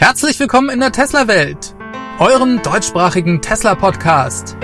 Herzlich 0.00 0.38
willkommen 0.38 0.70
in 0.70 0.78
der 0.78 0.92
Tesla-Welt, 0.92 1.74
eurem 2.20 2.62
deutschsprachigen 2.62 3.42
Tesla-Podcast. 3.42 4.56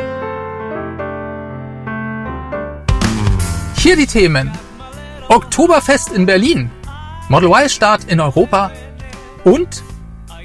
Hier 3.77 3.97
die 3.97 4.07
Themen. 4.07 4.53
Oktoberfest 5.29 6.12
in 6.12 6.25
Berlin, 6.25 6.71
Model 7.29 7.51
Y-Start 7.51 8.04
in 8.04 8.21
Europa 8.21 8.71
und 9.42 9.83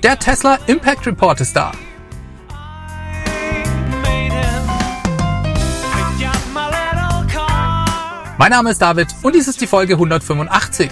der 0.01 0.17
Tesla 0.17 0.57
Impact 0.65 1.05
Report 1.05 1.39
ist 1.39 1.55
da. 1.55 1.71
Mein 8.39 8.49
Name 8.49 8.71
ist 8.71 8.81
David 8.81 9.09
und 9.21 9.35
dies 9.35 9.47
ist 9.47 9.61
die 9.61 9.67
Folge 9.67 9.93
185. 9.93 10.89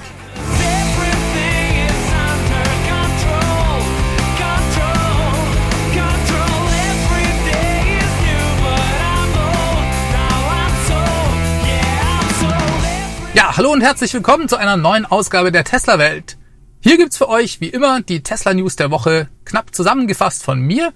Ja, 13.37 13.55
hallo 13.55 13.71
und 13.71 13.81
herzlich 13.81 14.11
willkommen 14.15 14.49
zu 14.49 14.57
einer 14.57 14.77
neuen 14.77 15.05
Ausgabe 15.05 15.51
der 15.51 15.63
Tesla 15.63 15.99
Welt. 15.99 16.39
Hier 16.79 16.97
gibt's 16.97 17.17
für 17.17 17.29
euch 17.29 17.61
wie 17.61 17.69
immer 17.69 18.01
die 18.01 18.23
Tesla 18.23 18.51
News 18.55 18.77
der 18.77 18.89
Woche, 18.89 19.29
knapp 19.45 19.75
zusammengefasst 19.75 20.41
von 20.41 20.59
mir. 20.59 20.91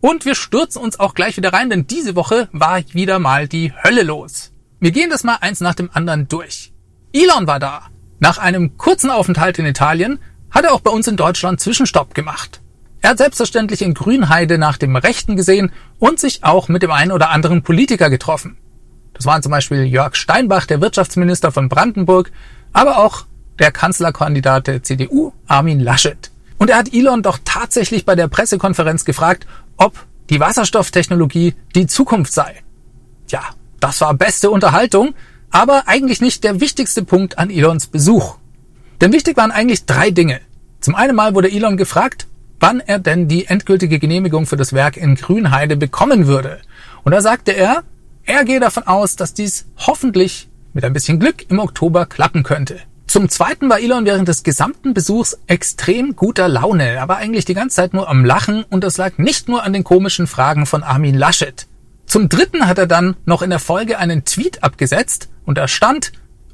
Und 0.00 0.24
wir 0.24 0.36
stürzen 0.36 0.80
uns 0.80 1.00
auch 1.00 1.14
gleich 1.14 1.36
wieder 1.36 1.52
rein, 1.52 1.68
denn 1.68 1.88
diese 1.88 2.14
Woche 2.14 2.48
war 2.52 2.80
wieder 2.92 3.18
mal 3.18 3.48
die 3.48 3.72
Hölle 3.72 4.04
los. 4.04 4.52
Wir 4.78 4.92
gehen 4.92 5.10
das 5.10 5.24
mal 5.24 5.38
eins 5.40 5.60
nach 5.60 5.74
dem 5.74 5.90
anderen 5.92 6.28
durch. 6.28 6.72
Elon 7.12 7.48
war 7.48 7.58
da. 7.58 7.88
Nach 8.20 8.38
einem 8.38 8.76
kurzen 8.76 9.10
Aufenthalt 9.10 9.58
in 9.58 9.66
Italien 9.66 10.20
hat 10.52 10.66
er 10.66 10.74
auch 10.74 10.82
bei 10.82 10.92
uns 10.92 11.08
in 11.08 11.16
Deutschland 11.16 11.58
Zwischenstopp 11.58 12.14
gemacht. 12.14 12.60
Er 13.00 13.10
hat 13.10 13.18
selbstverständlich 13.18 13.82
in 13.82 13.94
Grünheide 13.94 14.58
nach 14.58 14.76
dem 14.76 14.94
Rechten 14.94 15.34
gesehen 15.34 15.72
und 15.98 16.20
sich 16.20 16.44
auch 16.44 16.68
mit 16.68 16.84
dem 16.84 16.92
einen 16.92 17.10
oder 17.10 17.30
anderen 17.30 17.64
Politiker 17.64 18.10
getroffen. 18.10 18.59
Das 19.20 19.26
waren 19.26 19.42
zum 19.42 19.52
Beispiel 19.52 19.84
Jörg 19.84 20.14
Steinbach, 20.14 20.64
der 20.64 20.80
Wirtschaftsminister 20.80 21.52
von 21.52 21.68
Brandenburg, 21.68 22.32
aber 22.72 22.96
auch 22.96 23.26
der 23.58 23.70
Kanzlerkandidat 23.70 24.66
der 24.66 24.82
CDU, 24.82 25.34
Armin 25.46 25.78
Laschet. 25.78 26.30
Und 26.56 26.70
er 26.70 26.78
hat 26.78 26.94
Elon 26.94 27.22
doch 27.22 27.38
tatsächlich 27.44 28.06
bei 28.06 28.14
der 28.14 28.28
Pressekonferenz 28.28 29.04
gefragt, 29.04 29.46
ob 29.76 30.06
die 30.30 30.40
Wasserstofftechnologie 30.40 31.54
die 31.74 31.86
Zukunft 31.86 32.32
sei. 32.32 32.62
Ja, 33.28 33.42
das 33.78 34.00
war 34.00 34.14
beste 34.14 34.50
Unterhaltung, 34.50 35.12
aber 35.50 35.82
eigentlich 35.84 36.22
nicht 36.22 36.42
der 36.42 36.62
wichtigste 36.62 37.04
Punkt 37.04 37.36
an 37.36 37.50
Elons 37.50 37.88
Besuch. 37.88 38.38
Denn 39.02 39.12
wichtig 39.12 39.36
waren 39.36 39.50
eigentlich 39.50 39.84
drei 39.84 40.10
Dinge. 40.10 40.40
Zum 40.80 40.94
einen 40.94 41.14
mal 41.14 41.34
wurde 41.34 41.52
Elon 41.52 41.76
gefragt, 41.76 42.26
wann 42.58 42.80
er 42.80 42.98
denn 42.98 43.28
die 43.28 43.44
endgültige 43.44 43.98
Genehmigung 43.98 44.46
für 44.46 44.56
das 44.56 44.72
Werk 44.72 44.96
in 44.96 45.16
Grünheide 45.16 45.76
bekommen 45.76 46.26
würde. 46.26 46.60
Und 47.04 47.12
da 47.12 47.20
sagte 47.20 47.52
er, 47.52 47.84
er 48.30 48.44
gehe 48.44 48.60
davon 48.60 48.84
aus, 48.84 49.16
dass 49.16 49.34
dies 49.34 49.66
hoffentlich 49.76 50.48
mit 50.72 50.84
ein 50.84 50.92
bisschen 50.92 51.18
Glück 51.18 51.50
im 51.50 51.58
Oktober 51.58 52.06
klappen 52.06 52.44
könnte. 52.44 52.78
Zum 53.08 53.28
Zweiten 53.28 53.68
war 53.68 53.80
Elon 53.80 54.04
während 54.04 54.28
des 54.28 54.44
gesamten 54.44 54.94
Besuchs 54.94 55.36
extrem 55.48 56.14
guter 56.14 56.46
Laune. 56.46 56.90
Er 56.90 57.08
war 57.08 57.16
eigentlich 57.16 57.44
die 57.44 57.54
ganze 57.54 57.74
Zeit 57.74 57.92
nur 57.92 58.08
am 58.08 58.24
Lachen 58.24 58.62
und 58.70 58.84
das 58.84 58.98
lag 58.98 59.18
nicht 59.18 59.48
nur 59.48 59.64
an 59.64 59.72
den 59.72 59.82
komischen 59.82 60.28
Fragen 60.28 60.64
von 60.64 60.84
Armin 60.84 61.16
Laschet. 61.16 61.66
Zum 62.06 62.28
Dritten 62.28 62.68
hat 62.68 62.78
er 62.78 62.86
dann 62.86 63.16
noch 63.24 63.42
in 63.42 63.50
der 63.50 63.58
Folge 63.58 63.98
einen 63.98 64.24
Tweet 64.24 64.62
abgesetzt 64.62 65.28
und 65.44 65.58
da 65.58 65.66
stand, 65.66 66.12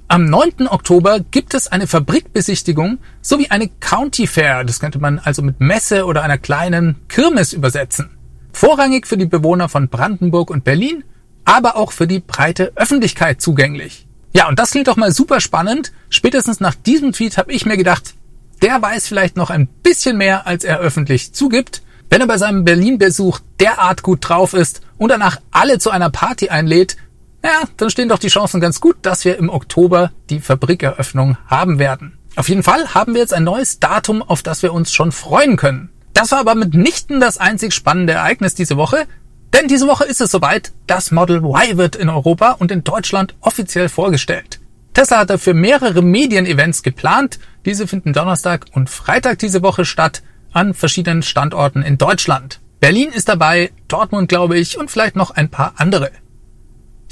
am 0.09 0.25
9. 0.25 0.69
Oktober 0.69 1.21
gibt 1.21 1.53
es 1.53 1.69
eine 1.69 1.87
Fabrikbesichtigung 1.87 3.01
sowie 3.21 3.49
eine 3.51 3.69
County 3.69 4.27
Fair. 4.27 4.65
Das 4.65 4.81
könnte 4.81 4.99
man 4.99 5.19
also 5.19 5.43
mit 5.43 5.61
Messe 5.61 6.07
oder 6.07 6.23
einer 6.23 6.39
kleinen 6.39 6.97
Kirmes 7.09 7.53
übersetzen. 7.53 8.17
Vorrangig 8.55 9.07
für 9.07 9.19
die 9.19 9.27
Bewohner 9.27 9.69
von 9.69 9.89
Brandenburg 9.89 10.51
und 10.51 10.65
Berlin 10.65 11.05
aber 11.47 11.77
auch 11.77 11.93
für 11.93 12.07
die 12.07 12.21
breite 12.21 12.73
Öffentlichkeit 12.75 13.41
zugänglich. 13.41 14.07
Ja, 14.35 14.49
und 14.49 14.59
das 14.59 14.73
klingt 14.73 14.89
doch 14.89 14.97
mal 14.97 15.13
super 15.13 15.41
spannend. 15.41 15.93
Spätestens 16.11 16.61
nach 16.61 16.75
diesem 16.75 17.13
Tweet 17.13 17.39
habe 17.39 17.53
ich 17.53 17.65
mir 17.65 17.79
gedacht, 17.79 18.15
der 18.61 18.83
weiß 18.83 19.09
vielleicht 19.09 19.37
noch 19.37 19.49
ein 19.49 19.67
bisschen 19.67 20.19
mehr, 20.19 20.47
als 20.47 20.65
er 20.65 20.79
öffentlich 20.79 21.33
zugibt. 21.33 21.83
Wenn 22.11 22.21
er 22.21 22.27
bei 22.27 22.37
seinem 22.37 22.65
Berlin-Besuch 22.65 23.41
derart 23.61 24.03
gut 24.03 24.29
drauf 24.29 24.53
ist 24.53 24.83
und 24.99 25.09
danach 25.09 25.41
alle 25.51 25.79
zu 25.79 25.91
einer 25.91 26.11
Party 26.11 26.51
einlädt, 26.51 26.97
ja, 27.43 27.63
dann 27.77 27.91
stehen 27.91 28.09
doch 28.09 28.19
die 28.19 28.29
Chancen 28.29 28.61
ganz 28.61 28.81
gut, 28.81 28.97
dass 29.03 29.25
wir 29.25 29.39
im 29.39 29.49
Oktober 29.49 30.13
die 30.31 30.41
Fabrikeröffnung 30.41 31.39
haben 31.47 31.79
werden. 31.79 32.19
Auf 32.35 32.49
jeden 32.49 32.63
Fall 32.63 32.95
haben 32.95 33.15
wir 33.15 33.21
jetzt 33.21 33.33
ein 33.33 33.45
neues 33.45 33.81
Datum, 33.81 34.23
auf 34.23 34.43
das 34.43 34.63
wir 34.63 34.73
uns 34.73 34.93
schon 34.93 35.13
freuen 35.13 35.57
können. 35.57 35.91
Das 36.13 36.33
war 36.33 36.41
aber 36.41 36.55
mitnichten 36.55 37.21
das 37.21 37.39
einzig 37.39 37.73
spannende 37.73 38.15
Ereignis 38.15 38.55
diese 38.55 38.77
Woche. 38.77 39.07
Denn 39.53 39.69
diese 39.69 39.87
Woche 39.87 40.05
ist 40.05 40.21
es 40.21 40.31
soweit, 40.31 40.73
das 40.87 41.11
Model 41.11 41.39
Y 41.39 41.77
wird 41.77 41.97
in 41.97 42.09
Europa 42.09 42.53
und 42.53 42.71
in 42.71 42.85
Deutschland 42.85 43.35
offiziell 43.41 43.89
vorgestellt. 43.89 44.61
Tesla 44.93 45.19
hat 45.19 45.31
dafür 45.31 45.55
mehrere 45.55 46.03
Medienevents 46.03 46.83
geplant. 46.83 47.39
Diese 47.65 47.87
finden 47.87 48.13
Donnerstag 48.13 48.67
und 48.73 48.89
Freitag 48.89 49.39
diese 49.39 49.63
Woche 49.63 49.85
statt 49.85 50.23
an 50.53 50.73
verschiedenen 50.73 51.23
Standorten 51.23 51.83
in 51.83 51.99
Deutschland. 51.99 52.61
Berlin 52.81 53.11
ist 53.11 53.29
dabei, 53.29 53.73
Dortmund 53.89 54.29
glaube 54.29 54.59
ich 54.59 54.79
und 54.79 54.91
vielleicht 54.91 55.17
noch 55.17 55.31
ein 55.31 55.51
paar 55.51 55.75
andere. 55.77 56.11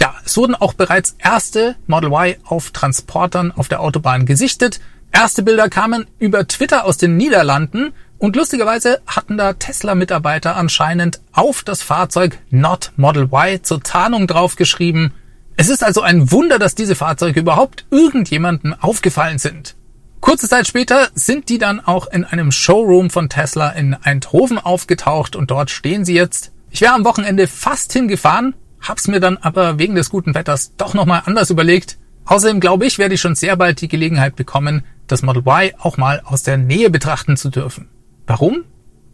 Ja, 0.00 0.15
es 0.25 0.37
wurden 0.37 0.55
auch 0.55 0.73
bereits 0.75 1.15
erste 1.19 1.77
Model 1.87 2.11
Y 2.11 2.37
auf 2.44 2.71
Transportern 2.71 3.53
auf 3.53 3.69
der 3.69 3.81
Autobahn 3.81 4.27
gesichtet. 4.27 4.81
Erste 5.12 5.43
Bilder 5.43 5.69
kamen 5.69 6.06
über 6.19 6.49
Twitter 6.49 6.84
aus 6.84 6.97
den 6.97 7.17
Niederlanden 7.17 7.93
und 8.25 8.37
lustigerweise 8.37 9.03
hatten 9.07 9.37
da 9.37 9.53
Tesla-Mitarbeiter 9.53 10.57
anscheinend 10.57 11.21
auf 11.33 11.62
das 11.62 11.83
Fahrzeug 11.83 12.39
Not 12.49 12.93
Model 12.97 13.25
Y 13.25 13.62
zur 13.62 13.83
Tarnung 13.83 14.27
draufgeschrieben. 14.27 15.12
Es 15.59 15.69
ist 15.69 15.85
also 15.85 16.01
ein 16.01 16.33
Wunder, 16.33 16.59
dass 16.59 16.75
diese 16.75 16.95
Fahrzeuge 16.95 17.41
überhaupt 17.41 17.85
irgendjemandem 17.91 18.75
aufgefallen 18.81 19.37
sind. 19.37 19.77
Kurze 20.23 20.49
Zeit 20.49 20.67
später 20.67 21.11
sind 21.15 21.51
die 21.51 21.59
dann 21.59 21.81
auch 21.81 22.07
in 22.07 22.25
einem 22.25 22.51
Showroom 22.51 23.11
von 23.11 23.29
Tesla 23.29 23.69
in 23.69 23.93
Eindhoven 23.93 24.56
aufgetaucht 24.56 25.37
und 25.37 25.51
dort 25.51 25.71
stehen 25.71 26.06
sie 26.06 26.15
jetzt. 26.15 26.51
Ich 26.71 26.81
wäre 26.81 26.95
am 26.95 27.05
Wochenende 27.05 27.47
fast 27.47 27.93
hingefahren, 27.93 28.55
hab's 28.81 29.06
mir 29.06 29.21
dann 29.21 29.37
aber 29.37 29.79
wegen 29.79 29.97
des 29.97 30.09
guten 30.09 30.35
Wetters 30.35 30.73
doch 30.79 30.95
nochmal 30.95 31.25
anders 31.27 31.51
überlegt. 31.51 31.99
Außerdem 32.25 32.61
glaube 32.61 32.87
ich, 32.87 32.97
werde 32.97 33.17
ich 33.17 33.21
schon 33.21 33.35
sehr 33.35 33.56
bald 33.56 33.83
die 33.83 33.89
Gelegenheit 33.89 34.35
bekommen, 34.35 34.83
das 35.09 35.21
Model 35.21 35.43
Y 35.47 35.75
auch 35.79 35.99
mal 35.99 36.23
aus 36.25 36.43
der 36.43 36.56
Nähe 36.56 36.89
betrachten 36.89 37.37
zu 37.37 37.51
dürfen. 37.51 37.91
Warum? 38.27 38.65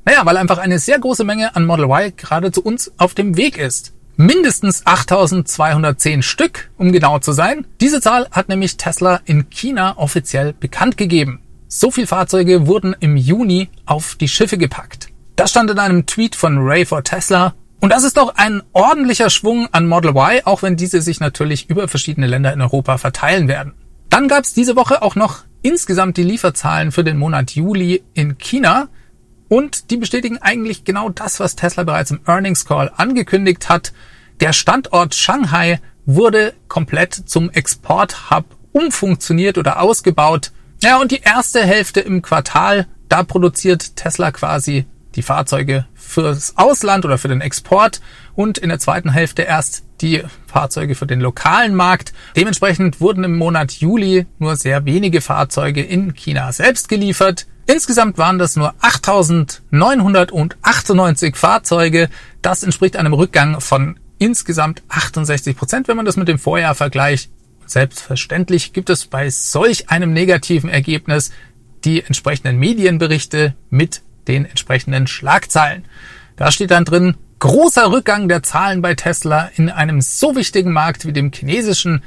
Naja, 0.05 0.25
weil 0.25 0.37
einfach 0.37 0.59
eine 0.59 0.79
sehr 0.79 0.99
große 0.99 1.25
Menge 1.25 1.55
an 1.57 1.67
Model 1.67 1.87
Y 1.87 2.13
gerade 2.17 2.53
zu 2.53 2.63
uns 2.63 2.93
auf 2.97 3.15
dem 3.15 3.37
Weg 3.37 3.59
ist. 3.59 3.93
Mindestens 4.17 4.83
8210 4.87 6.23
Stück, 6.23 6.71
um 6.77 6.93
genau 6.93 7.19
zu 7.19 7.33
sein. 7.33 7.67
Diese 7.81 8.01
Zahl 8.01 8.29
hat 8.31 8.49
nämlich 8.49 8.77
Tesla 8.77 9.21
in 9.25 9.49
China 9.51 9.97
offiziell 9.97 10.53
bekannt 10.53 10.97
gegeben. 10.97 11.41
So 11.69 11.91
viele 11.91 12.07
Fahrzeuge 12.07 12.67
wurden 12.67 12.95
im 13.01 13.17
Juni 13.17 13.69
auf 13.87 14.17
die 14.17 14.29
Schiffe 14.29 14.59
gepackt. 14.59 15.09
Das 15.37 15.51
stand 15.51 15.71
in 15.71 15.79
einem 15.79 16.05
Tweet 16.05 16.35
von 16.35 16.59
Ray 16.59 16.85
for 16.85 17.03
Tesla. 17.03 17.55
Und 17.81 17.91
das 17.91 18.05
ist 18.05 18.19
doch 18.19 18.35
ein 18.37 18.63
ordentlicher 18.73 19.31
Schwung 19.31 19.69
an 19.73 19.87
Model 19.87 20.11
Y, 20.11 20.43
auch 20.45 20.63
wenn 20.63 20.77
diese 20.77 21.01
sich 21.01 21.21
natürlich 21.21 21.71
über 21.71 21.89
verschiedene 21.89 22.27
Länder 22.27 22.53
in 22.53 22.61
Europa 22.61 22.99
verteilen 22.99 23.49
werden. 23.49 23.73
Dann 24.11 24.29
gab 24.29 24.45
es 24.45 24.53
diese 24.53 24.77
Woche 24.77 25.03
auch 25.03 25.15
noch 25.15 25.45
insgesamt 25.63 26.17
die 26.17 26.25
Lieferzahlen 26.25 26.93
für 26.93 27.05
den 27.05 27.17
Monat 27.17 27.53
Juli 27.53 28.03
in 28.13 28.37
China. 28.37 28.89
Und 29.51 29.91
die 29.91 29.97
bestätigen 29.97 30.39
eigentlich 30.39 30.85
genau 30.85 31.09
das, 31.09 31.41
was 31.41 31.57
Tesla 31.57 31.83
bereits 31.83 32.13
im 32.13 32.21
Earnings 32.25 32.65
Call 32.65 32.93
angekündigt 32.97 33.69
hat. 33.69 33.93
Der 34.39 34.53
Standort 34.53 35.17
Shanghai 35.17 35.81
wurde 36.07 36.55
komplett 36.69 37.15
zum 37.15 37.51
Export-Hub 37.51 38.45
umfunktioniert 38.71 39.59
oder 39.59 39.81
ausgebaut. 39.81 40.53
Ja, 40.85 41.01
und 41.01 41.11
die 41.11 41.23
erste 41.23 41.65
Hälfte 41.65 41.99
im 41.99 42.23
Quartal, 42.23 42.87
da 43.09 43.25
produziert 43.25 43.97
Tesla 43.97 44.31
quasi 44.31 44.87
die 45.17 45.23
Fahrzeuge 45.23 45.85
fürs 45.95 46.57
Ausland 46.57 47.05
oder 47.05 47.19
für 47.19 47.27
den 47.27 47.41
Export 47.41 48.01
und 48.37 48.57
in 48.57 48.69
der 48.69 48.79
zweiten 48.79 49.11
Hälfte 49.11 49.43
erst 49.43 49.83
die 50.01 50.23
Fahrzeuge 50.47 50.95
für 50.95 51.07
den 51.07 51.21
lokalen 51.21 51.75
Markt. 51.75 52.15
Dementsprechend 52.37 53.01
wurden 53.01 53.25
im 53.25 53.37
Monat 53.37 53.73
Juli 53.73 54.27
nur 54.39 54.55
sehr 54.57 54.85
wenige 54.85 55.21
Fahrzeuge 55.21 55.83
in 55.83 56.15
China 56.15 56.53
selbst 56.53 56.89
geliefert. 56.89 57.49
Insgesamt 57.67 58.17
waren 58.19 58.39
das 58.39 58.55
nur 58.57 58.75
8.998 58.81 61.35
Fahrzeuge. 61.37 62.09
Das 62.43 62.63
entspricht 62.63 62.97
einem 62.97 63.13
Rückgang 63.13 63.61
von 63.61 63.99
insgesamt 64.19 64.83
68 64.89 65.57
Prozent, 65.57 65.89
wenn 65.89 65.97
man 65.97 66.07
das 66.07 66.17
mit 66.17 66.29
dem 66.29 66.39
Vorjahr 66.39 66.75
vergleicht. 66.75 67.31
Selbstverständlich 67.67 68.73
gibt 68.73 68.89
es 68.91 69.07
bei 69.07 69.31
solch 69.31 69.91
einem 69.91 70.13
negativen 70.13 70.69
Ergebnis 70.69 71.31
die 71.85 72.03
entsprechenden 72.03 72.59
Medienberichte 72.59 73.55
mit 73.71 74.03
den 74.27 74.45
entsprechenden 74.45 75.07
Schlagzeilen. 75.07 75.85
Da 76.37 76.51
steht 76.51 76.73
dann 76.73 76.85
drin, 76.85 77.17
großer 77.41 77.91
Rückgang 77.91 78.29
der 78.29 78.43
Zahlen 78.43 78.83
bei 78.83 78.95
Tesla 78.95 79.51
in 79.57 79.71
einem 79.71 80.01
so 80.01 80.37
wichtigen 80.37 80.73
Markt 80.73 81.07
wie 81.07 81.13
dem 81.13 81.33
chinesischen. 81.33 82.03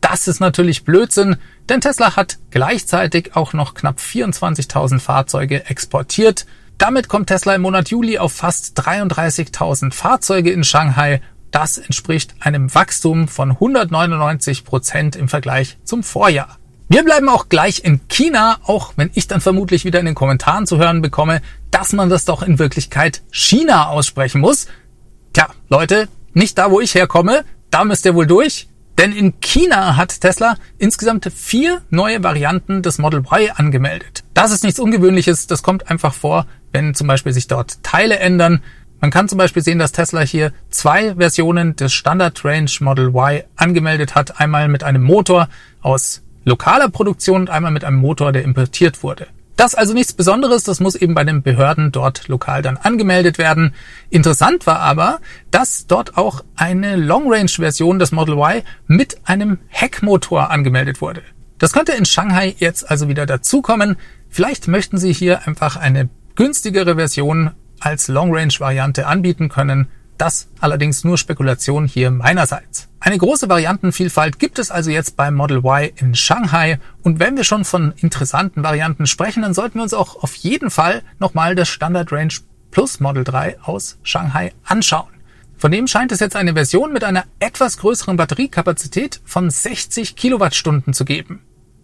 Das 0.00 0.28
ist 0.28 0.40
natürlich 0.40 0.84
Blödsinn, 0.84 1.36
denn 1.68 1.80
Tesla 1.80 2.16
hat 2.16 2.38
gleichzeitig 2.50 3.34
auch 3.34 3.54
noch 3.54 3.74
knapp 3.74 3.98
24.000 3.98 5.00
Fahrzeuge 5.00 5.68
exportiert. 5.68 6.44
Damit 6.76 7.08
kommt 7.08 7.28
Tesla 7.28 7.54
im 7.54 7.62
Monat 7.62 7.88
Juli 7.88 8.18
auf 8.18 8.32
fast 8.34 8.78
33.000 8.78 9.92
Fahrzeuge 9.92 10.50
in 10.50 10.64
Shanghai. 10.64 11.22
Das 11.50 11.78
entspricht 11.78 12.34
einem 12.40 12.74
Wachstum 12.74 13.26
von 13.26 13.52
199 13.52 14.64
Prozent 14.64 15.16
im 15.16 15.28
Vergleich 15.28 15.78
zum 15.84 16.02
Vorjahr. 16.02 16.58
Wir 16.88 17.02
bleiben 17.02 17.30
auch 17.30 17.48
gleich 17.48 17.82
in 17.82 18.06
China, 18.08 18.58
auch 18.64 18.92
wenn 18.96 19.10
ich 19.14 19.26
dann 19.26 19.40
vermutlich 19.40 19.86
wieder 19.86 20.00
in 20.00 20.06
den 20.06 20.14
Kommentaren 20.14 20.66
zu 20.66 20.76
hören 20.76 21.00
bekomme, 21.00 21.40
dass 21.70 21.94
man 21.94 22.10
das 22.10 22.26
doch 22.26 22.42
in 22.42 22.58
Wirklichkeit 22.58 23.22
China 23.30 23.88
aussprechen 23.88 24.40
muss. 24.40 24.66
Tja, 25.32 25.48
Leute, 25.70 26.08
nicht 26.34 26.58
da, 26.58 26.70
wo 26.70 26.80
ich 26.80 26.94
herkomme, 26.94 27.44
da 27.70 27.84
müsst 27.84 28.04
ihr 28.04 28.14
wohl 28.14 28.26
durch. 28.26 28.68
Denn 28.98 29.12
in 29.12 29.40
China 29.40 29.96
hat 29.96 30.20
Tesla 30.20 30.56
insgesamt 30.78 31.28
vier 31.34 31.80
neue 31.90 32.22
Varianten 32.22 32.82
des 32.82 32.98
Model 32.98 33.20
Y 33.20 33.50
angemeldet. 33.56 34.22
Das 34.34 34.52
ist 34.52 34.62
nichts 34.62 34.78
Ungewöhnliches, 34.78 35.46
das 35.46 35.62
kommt 35.62 35.90
einfach 35.90 36.14
vor, 36.14 36.46
wenn 36.70 36.94
zum 36.94 37.06
Beispiel 37.06 37.32
sich 37.32 37.48
dort 37.48 37.82
Teile 37.82 38.18
ändern. 38.18 38.62
Man 39.00 39.10
kann 39.10 39.28
zum 39.28 39.38
Beispiel 39.38 39.62
sehen, 39.62 39.78
dass 39.78 39.92
Tesla 39.92 40.20
hier 40.20 40.52
zwei 40.70 41.16
Versionen 41.16 41.76
des 41.76 41.92
Standard 41.92 42.44
Range 42.44 42.70
Model 42.80 43.08
Y 43.08 43.42
angemeldet 43.56 44.14
hat. 44.14 44.38
Einmal 44.38 44.68
mit 44.68 44.84
einem 44.84 45.02
Motor 45.02 45.48
aus 45.80 46.23
lokaler 46.44 46.88
Produktion 46.88 47.42
und 47.42 47.50
einmal 47.50 47.72
mit 47.72 47.84
einem 47.84 47.98
Motor, 47.98 48.32
der 48.32 48.44
importiert 48.44 49.02
wurde. 49.02 49.26
Das 49.56 49.76
also 49.76 49.94
nichts 49.94 50.12
Besonderes, 50.12 50.64
das 50.64 50.80
muss 50.80 50.96
eben 50.96 51.14
bei 51.14 51.22
den 51.22 51.42
Behörden 51.42 51.92
dort 51.92 52.26
lokal 52.26 52.60
dann 52.60 52.76
angemeldet 52.76 53.38
werden. 53.38 53.72
Interessant 54.10 54.66
war 54.66 54.80
aber, 54.80 55.20
dass 55.52 55.86
dort 55.86 56.16
auch 56.16 56.44
eine 56.56 56.96
Long-Range-Version 56.96 58.00
des 58.00 58.10
Model 58.10 58.34
Y 58.34 58.62
mit 58.88 59.18
einem 59.24 59.58
Heckmotor 59.68 60.50
angemeldet 60.50 61.00
wurde. 61.00 61.22
Das 61.58 61.72
könnte 61.72 61.92
in 61.92 62.04
Shanghai 62.04 62.56
jetzt 62.58 62.90
also 62.90 63.08
wieder 63.08 63.26
dazukommen. 63.26 63.96
Vielleicht 64.28 64.66
möchten 64.66 64.98
Sie 64.98 65.12
hier 65.12 65.46
einfach 65.46 65.76
eine 65.76 66.08
günstigere 66.34 66.96
Version 66.96 67.52
als 67.78 68.08
Long-Range-Variante 68.08 69.06
anbieten 69.06 69.48
können. 69.48 69.86
Das 70.18 70.48
allerdings 70.60 71.04
nur 71.04 71.18
Spekulation 71.18 71.86
hier 71.86 72.10
meinerseits. 72.10 72.88
Eine 73.00 73.18
große 73.18 73.48
Variantenvielfalt 73.48 74.38
gibt 74.38 74.58
es 74.58 74.70
also 74.70 74.90
jetzt 74.90 75.16
beim 75.16 75.34
Model 75.34 75.58
Y 75.58 75.90
in 75.96 76.14
Shanghai 76.14 76.78
und 77.02 77.18
wenn 77.18 77.36
wir 77.36 77.44
schon 77.44 77.64
von 77.64 77.92
interessanten 77.96 78.62
Varianten 78.62 79.06
sprechen, 79.06 79.42
dann 79.42 79.54
sollten 79.54 79.78
wir 79.78 79.82
uns 79.82 79.94
auch 79.94 80.22
auf 80.22 80.34
jeden 80.36 80.70
Fall 80.70 81.02
nochmal 81.18 81.54
das 81.54 81.68
Standard 81.68 82.12
Range 82.12 82.32
Plus 82.70 83.00
Model 83.00 83.24
3 83.24 83.60
aus 83.60 83.98
Shanghai 84.02 84.52
anschauen. 84.64 85.08
Von 85.56 85.70
dem 85.70 85.86
scheint 85.86 86.12
es 86.12 86.20
jetzt 86.20 86.36
eine 86.36 86.54
Version 86.54 86.92
mit 86.92 87.04
einer 87.04 87.24
etwas 87.38 87.78
größeren 87.78 88.16
Batteriekapazität 88.16 89.20
von 89.24 89.50
60 89.50 90.16
Kilowattstunden 90.16 90.92
zu 90.92 91.04
geben. 91.04 91.40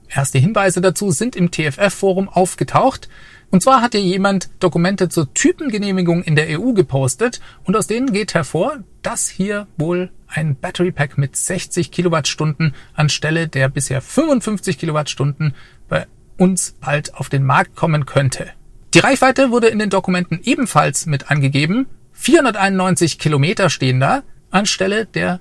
Erste 0.09 0.39
Hinweise 0.39 0.81
dazu 0.81 1.13
sind 1.13 1.37
im 1.37 1.51
TFF-Forum 1.51 2.29
aufgetaucht. 2.29 3.09
Und 3.51 3.63
zwar 3.63 3.83
hat 3.83 3.93
hier 3.93 4.01
jemand 4.01 4.51
Dokumente 4.61 5.09
zur 5.09 5.35
Typengenehmigung 5.35 6.23
in 6.23 6.37
der 6.37 6.61
EU 6.61 6.73
gepostet 6.73 7.41
und 7.65 7.77
aus 7.77 7.89
denen 7.89 8.13
geht 8.13 8.35
hervor, 8.35 8.79
dass 9.03 9.29
hier 9.29 9.67
wohl 9.77 10.11
ein 10.29 10.55
Battery 10.55 10.93
Pack 10.93 11.19
mit 11.19 11.35
60 11.35 11.91
Kilowattstunden 11.91 12.75
anstelle 12.95 13.49
der 13.49 13.69
bisher 13.69 14.01
55 14.01 14.79
Kilowattstunden 14.79 15.55
bei 15.89 16.07
uns 16.37 16.77
bald 16.81 17.15
auf 17.15 17.29
den 17.29 17.45
Markt 17.45 17.75
kommen 17.75 18.07
könnte. 18.07 18.51
Die 18.95 19.01
Reichweite 19.01 19.51
wurde 19.51 19.69
in 19.69 19.79
den 19.79 19.91
Dokumenten 19.91 20.41
ebenfalls 20.43 21.07
mit 21.07 21.31
angegeben. 21.31 21.87
491 22.13 23.19
Kilometer 23.19 23.69
stehen 23.69 24.01
da 24.01 24.23
anstelle 24.51 25.07
der 25.07 25.41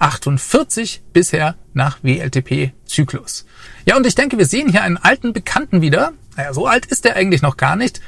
448 0.00 1.02
bisher 1.12 1.56
nach 1.74 2.02
WLTP-Zyklus. 2.02 3.44
Ja, 3.84 3.96
und 3.96 4.06
ich 4.06 4.14
denke, 4.14 4.38
wir 4.38 4.46
sehen 4.46 4.70
hier 4.70 4.82
einen 4.82 4.96
alten 4.96 5.32
Bekannten 5.32 5.82
wieder, 5.82 6.12
naja, 6.36 6.54
so 6.54 6.66
alt 6.66 6.86
ist 6.86 7.04
der 7.04 7.16
eigentlich 7.16 7.42
noch 7.42 7.58
gar 7.58 7.76
nicht. 7.76 8.00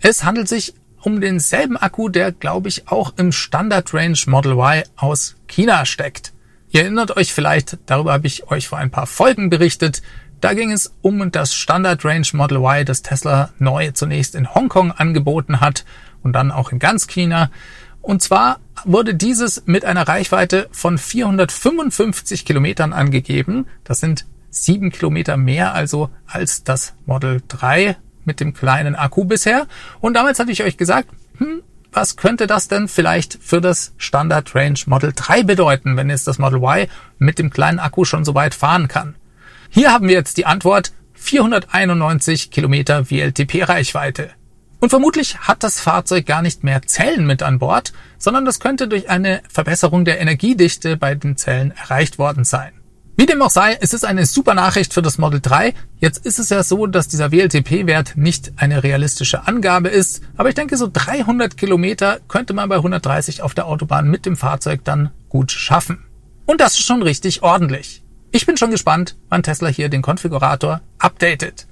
Es 0.00 0.24
handelt 0.24 0.48
sich 0.48 0.74
um 1.00 1.20
denselben 1.20 1.76
Akku, 1.76 2.08
der, 2.08 2.32
glaube 2.32 2.68
ich, 2.68 2.88
auch 2.88 3.14
im 3.16 3.32
Standard 3.32 3.94
Range 3.94 4.18
Model 4.26 4.52
Y 4.52 4.82
aus 4.96 5.36
China 5.46 5.86
steckt. 5.86 6.32
Ihr 6.70 6.82
erinnert 6.82 7.16
euch 7.16 7.32
vielleicht, 7.32 7.78
darüber 7.86 8.12
habe 8.12 8.26
ich 8.26 8.50
euch 8.50 8.68
vor 8.68 8.78
ein 8.78 8.90
paar 8.90 9.06
Folgen 9.06 9.48
berichtet. 9.48 10.02
Da 10.40 10.52
ging 10.52 10.70
es 10.70 10.92
um 11.00 11.30
das 11.32 11.54
Standard 11.54 12.04
Range 12.04 12.26
Model 12.34 12.58
Y, 12.58 12.84
das 12.84 13.02
Tesla 13.02 13.50
neu 13.58 13.90
zunächst 13.92 14.34
in 14.34 14.54
Hongkong 14.54 14.92
angeboten 14.92 15.60
hat 15.60 15.84
und 16.22 16.34
dann 16.34 16.50
auch 16.50 16.72
in 16.72 16.78
ganz 16.78 17.06
China. 17.06 17.50
Und 18.08 18.22
zwar 18.22 18.60
wurde 18.86 19.14
dieses 19.14 19.64
mit 19.66 19.84
einer 19.84 20.08
Reichweite 20.08 20.70
von 20.72 20.96
455 20.96 22.46
Kilometern 22.46 22.94
angegeben. 22.94 23.66
Das 23.84 24.00
sind 24.00 24.24
sieben 24.48 24.90
Kilometer 24.90 25.36
mehr 25.36 25.74
also 25.74 26.08
als 26.26 26.64
das 26.64 26.94
Model 27.04 27.42
3 27.48 27.98
mit 28.24 28.40
dem 28.40 28.54
kleinen 28.54 28.96
Akku 28.96 29.26
bisher. 29.26 29.66
Und 30.00 30.14
damals 30.14 30.38
hatte 30.38 30.50
ich 30.50 30.62
euch 30.62 30.78
gesagt, 30.78 31.10
hm, 31.36 31.60
was 31.92 32.16
könnte 32.16 32.46
das 32.46 32.68
denn 32.68 32.88
vielleicht 32.88 33.38
für 33.42 33.60
das 33.60 33.92
Standard 33.98 34.54
Range 34.54 34.80
Model 34.86 35.12
3 35.14 35.42
bedeuten, 35.42 35.98
wenn 35.98 36.08
jetzt 36.08 36.26
das 36.26 36.38
Model 36.38 36.62
Y 36.62 36.86
mit 37.18 37.38
dem 37.38 37.50
kleinen 37.50 37.78
Akku 37.78 38.06
schon 38.06 38.24
so 38.24 38.34
weit 38.34 38.54
fahren 38.54 38.88
kann? 38.88 39.16
Hier 39.68 39.92
haben 39.92 40.08
wir 40.08 40.14
jetzt 40.14 40.38
die 40.38 40.46
Antwort 40.46 40.92
491 41.12 42.50
Kilometer 42.50 43.10
WLTP-Reichweite. 43.10 44.30
Und 44.80 44.90
vermutlich 44.90 45.38
hat 45.40 45.64
das 45.64 45.80
Fahrzeug 45.80 46.26
gar 46.26 46.42
nicht 46.42 46.62
mehr 46.62 46.82
Zellen 46.82 47.26
mit 47.26 47.42
an 47.42 47.58
Bord, 47.58 47.92
sondern 48.16 48.44
das 48.44 48.60
könnte 48.60 48.86
durch 48.86 49.10
eine 49.10 49.42
Verbesserung 49.48 50.04
der 50.04 50.20
Energiedichte 50.20 50.96
bei 50.96 51.14
den 51.14 51.36
Zellen 51.36 51.72
erreicht 51.72 52.18
worden 52.18 52.44
sein. 52.44 52.72
Wie 53.16 53.26
dem 53.26 53.42
auch 53.42 53.50
sei, 53.50 53.76
es 53.80 53.92
ist 53.92 54.04
eine 54.04 54.26
super 54.26 54.54
Nachricht 54.54 54.94
für 54.94 55.02
das 55.02 55.18
Model 55.18 55.40
3. 55.40 55.74
Jetzt 55.98 56.24
ist 56.24 56.38
es 56.38 56.50
ja 56.50 56.62
so, 56.62 56.86
dass 56.86 57.08
dieser 57.08 57.32
WLTP-Wert 57.32 58.12
nicht 58.16 58.52
eine 58.54 58.84
realistische 58.84 59.48
Angabe 59.48 59.88
ist, 59.88 60.22
aber 60.36 60.50
ich 60.50 60.54
denke, 60.54 60.76
so 60.76 60.88
300 60.92 61.56
Kilometer 61.56 62.20
könnte 62.28 62.52
man 62.52 62.68
bei 62.68 62.76
130 62.76 63.42
auf 63.42 63.54
der 63.54 63.66
Autobahn 63.66 64.08
mit 64.08 64.24
dem 64.24 64.36
Fahrzeug 64.36 64.84
dann 64.84 65.10
gut 65.28 65.50
schaffen. 65.50 66.04
Und 66.46 66.60
das 66.60 66.74
ist 66.74 66.86
schon 66.86 67.02
richtig 67.02 67.42
ordentlich. 67.42 68.04
Ich 68.30 68.46
bin 68.46 68.56
schon 68.56 68.70
gespannt, 68.70 69.16
wann 69.30 69.42
Tesla 69.42 69.68
hier 69.68 69.88
den 69.88 70.02
Konfigurator 70.02 70.80
updatet. 71.00 71.66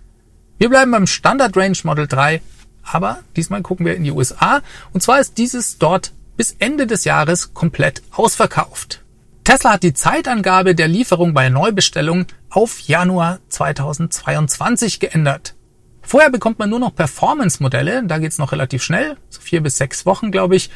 Wir 0.58 0.68
bleiben 0.68 0.90
beim 0.90 1.06
Standard 1.06 1.56
Range 1.56 1.78
Model 1.84 2.08
3, 2.08 2.40
aber 2.86 3.18
diesmal 3.36 3.62
gucken 3.62 3.86
wir 3.86 3.96
in 3.96 4.04
die 4.04 4.12
USA 4.12 4.62
und 4.92 5.02
zwar 5.02 5.20
ist 5.20 5.38
dieses 5.38 5.78
dort 5.78 6.12
bis 6.36 6.56
Ende 6.58 6.86
des 6.86 7.04
Jahres 7.04 7.54
komplett 7.54 8.02
ausverkauft. 8.12 9.02
Tesla 9.44 9.74
hat 9.74 9.82
die 9.82 9.94
Zeitangabe 9.94 10.74
der 10.74 10.88
Lieferung 10.88 11.32
bei 11.32 11.48
Neubestellung 11.48 12.26
auf 12.50 12.80
Januar 12.80 13.38
2022 13.48 14.98
geändert. 14.98 15.54
Vorher 16.02 16.30
bekommt 16.30 16.58
man 16.58 16.70
nur 16.70 16.78
noch 16.78 16.94
Performance-Modelle, 16.94 18.04
da 18.04 18.18
geht's 18.18 18.38
noch 18.38 18.52
relativ 18.52 18.82
schnell, 18.82 19.16
so 19.28 19.40
vier 19.40 19.60
bis 19.60 19.76
sechs 19.76 20.06
Wochen, 20.06 20.30
glaube 20.30 20.56
ich, 20.56 20.70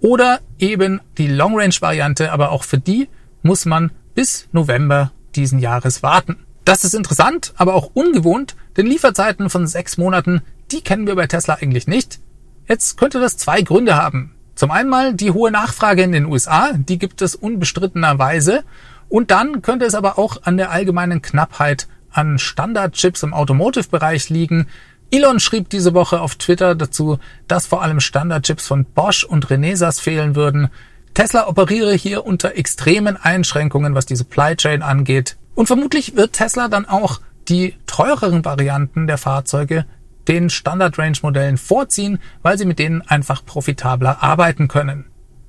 oder 0.00 0.40
eben 0.58 1.00
die 1.18 1.28
Long-Range-Variante, 1.28 2.32
aber 2.32 2.50
auch 2.50 2.64
für 2.64 2.78
die 2.78 3.08
muss 3.42 3.64
man 3.64 3.92
bis 4.14 4.48
November 4.52 5.12
diesen 5.34 5.58
Jahres 5.58 6.02
warten. 6.02 6.44
Das 6.64 6.84
ist 6.84 6.94
interessant, 6.94 7.54
aber 7.56 7.74
auch 7.74 7.90
ungewohnt, 7.94 8.56
denn 8.76 8.86
Lieferzeiten 8.86 9.50
von 9.50 9.66
sechs 9.66 9.98
Monaten, 9.98 10.42
die 10.72 10.80
kennen 10.80 11.06
wir 11.06 11.14
bei 11.14 11.26
Tesla 11.26 11.54
eigentlich 11.60 11.86
nicht. 11.86 12.18
Jetzt 12.66 12.96
könnte 12.96 13.20
das 13.20 13.36
zwei 13.36 13.62
Gründe 13.62 13.96
haben. 13.96 14.34
Zum 14.54 14.70
einen 14.70 14.88
mal 14.88 15.14
die 15.14 15.30
hohe 15.30 15.50
Nachfrage 15.50 16.02
in 16.02 16.12
den 16.12 16.26
USA, 16.26 16.72
die 16.72 16.98
gibt 16.98 17.22
es 17.22 17.34
unbestrittenerweise. 17.34 18.64
Und 19.08 19.30
dann 19.30 19.60
könnte 19.60 19.84
es 19.84 19.94
aber 19.94 20.18
auch 20.18 20.42
an 20.44 20.56
der 20.56 20.70
allgemeinen 20.70 21.20
Knappheit 21.20 21.88
an 22.10 22.38
Standardchips 22.38 23.22
im 23.22 23.34
Automotive-Bereich 23.34 24.30
liegen. 24.30 24.68
Elon 25.10 25.40
schrieb 25.40 25.68
diese 25.68 25.92
Woche 25.92 26.20
auf 26.20 26.36
Twitter 26.36 26.74
dazu, 26.74 27.18
dass 27.48 27.66
vor 27.66 27.82
allem 27.82 28.00
Standardchips 28.00 28.66
von 28.66 28.84
Bosch 28.84 29.24
und 29.24 29.50
Renesas 29.50 30.00
fehlen 30.00 30.36
würden. 30.36 30.68
Tesla 31.12 31.48
operiere 31.48 31.92
hier 31.92 32.24
unter 32.24 32.56
extremen 32.56 33.18
Einschränkungen, 33.18 33.94
was 33.94 34.06
die 34.06 34.16
Supply 34.16 34.56
Chain 34.56 34.82
angeht. 34.82 35.36
Und 35.54 35.66
vermutlich 35.66 36.16
wird 36.16 36.32
Tesla 36.32 36.68
dann 36.68 36.86
auch 36.86 37.20
die 37.48 37.74
teureren 37.86 38.44
Varianten 38.44 39.06
der 39.06 39.18
Fahrzeuge 39.18 39.84
den 40.28 40.50
Standard-Range-Modellen 40.50 41.58
vorziehen, 41.58 42.20
weil 42.42 42.58
sie 42.58 42.64
mit 42.64 42.78
denen 42.78 43.02
einfach 43.02 43.44
profitabler 43.44 44.22
arbeiten 44.22 44.68
können. 44.68 45.06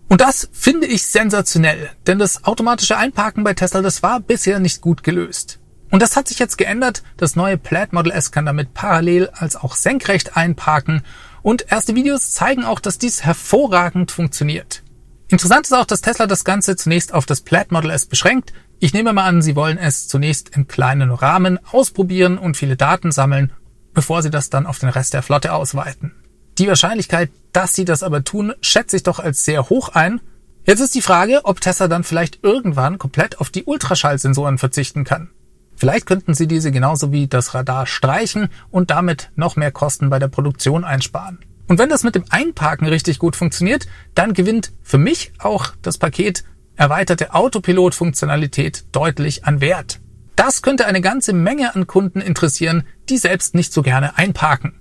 Und 0.08 0.20
das 0.20 0.48
finde 0.52 0.86
ich 0.86 1.08
sensationell, 1.08 1.90
denn 2.06 2.20
das 2.20 2.44
automatische 2.44 2.96
Einparken 2.96 3.42
bei 3.42 3.54
Tesla, 3.54 3.82
das 3.82 4.00
war 4.04 4.20
bisher 4.20 4.60
nicht 4.60 4.80
gut 4.80 5.02
gelöst. 5.02 5.58
Und 5.90 6.02
das 6.02 6.16
hat 6.16 6.28
sich 6.28 6.38
jetzt 6.38 6.56
geändert. 6.56 7.02
Das 7.16 7.34
neue 7.34 7.58
Plaid 7.58 7.92
Model 7.92 8.12
S 8.12 8.30
kann 8.30 8.46
damit 8.46 8.74
parallel 8.74 9.30
als 9.32 9.56
auch 9.56 9.74
senkrecht 9.74 10.36
einparken. 10.36 11.02
Und 11.44 11.70
erste 11.70 11.94
Videos 11.94 12.30
zeigen 12.30 12.64
auch, 12.64 12.80
dass 12.80 12.96
dies 12.96 13.22
hervorragend 13.22 14.10
funktioniert. 14.10 14.82
Interessant 15.28 15.66
ist 15.66 15.74
auch, 15.74 15.84
dass 15.84 16.00
Tesla 16.00 16.26
das 16.26 16.42
Ganze 16.42 16.74
zunächst 16.74 17.12
auf 17.12 17.26
das 17.26 17.42
Plaid 17.42 17.70
Model 17.70 17.90
S 17.90 18.06
beschränkt. 18.06 18.54
Ich 18.80 18.94
nehme 18.94 19.12
mal 19.12 19.26
an, 19.26 19.42
Sie 19.42 19.54
wollen 19.54 19.76
es 19.76 20.08
zunächst 20.08 20.56
im 20.56 20.68
kleinen 20.68 21.10
Rahmen 21.10 21.58
ausprobieren 21.70 22.38
und 22.38 22.56
viele 22.56 22.76
Daten 22.76 23.12
sammeln, 23.12 23.52
bevor 23.92 24.22
Sie 24.22 24.30
das 24.30 24.48
dann 24.48 24.64
auf 24.64 24.78
den 24.78 24.88
Rest 24.88 25.12
der 25.12 25.22
Flotte 25.22 25.52
ausweiten. 25.52 26.12
Die 26.56 26.66
Wahrscheinlichkeit, 26.66 27.30
dass 27.52 27.74
sie 27.74 27.84
das 27.84 28.02
aber 28.02 28.24
tun, 28.24 28.54
schätze 28.62 28.96
ich 28.96 29.02
doch 29.02 29.18
als 29.18 29.44
sehr 29.44 29.68
hoch 29.68 29.90
ein. 29.90 30.22
Jetzt 30.64 30.80
ist 30.80 30.94
die 30.94 31.02
Frage, 31.02 31.42
ob 31.44 31.60
Tesla 31.60 31.88
dann 31.88 32.04
vielleicht 32.04 32.42
irgendwann 32.42 32.96
komplett 32.96 33.38
auf 33.38 33.50
die 33.50 33.64
Ultraschallsensoren 33.64 34.56
verzichten 34.56 35.04
kann. 35.04 35.28
Vielleicht 35.76 36.06
könnten 36.06 36.34
sie 36.34 36.46
diese 36.46 36.70
genauso 36.70 37.12
wie 37.12 37.26
das 37.26 37.54
Radar 37.54 37.86
streichen 37.86 38.48
und 38.70 38.90
damit 38.90 39.30
noch 39.34 39.56
mehr 39.56 39.72
Kosten 39.72 40.10
bei 40.10 40.18
der 40.18 40.28
Produktion 40.28 40.84
einsparen. 40.84 41.38
Und 41.66 41.78
wenn 41.78 41.88
das 41.88 42.04
mit 42.04 42.14
dem 42.14 42.24
Einparken 42.28 42.86
richtig 42.86 43.18
gut 43.18 43.36
funktioniert, 43.36 43.86
dann 44.14 44.34
gewinnt 44.34 44.72
für 44.82 44.98
mich 44.98 45.32
auch 45.38 45.72
das 45.82 45.98
Paket 45.98 46.44
erweiterte 46.76 47.34
Autopilot-Funktionalität 47.34 48.84
deutlich 48.92 49.44
an 49.44 49.60
Wert. 49.60 50.00
Das 50.36 50.62
könnte 50.62 50.86
eine 50.86 51.00
ganze 51.00 51.32
Menge 51.32 51.74
an 51.74 51.86
Kunden 51.86 52.20
interessieren, 52.20 52.84
die 53.08 53.18
selbst 53.18 53.54
nicht 53.54 53.72
so 53.72 53.82
gerne 53.82 54.18
einparken. 54.18 54.80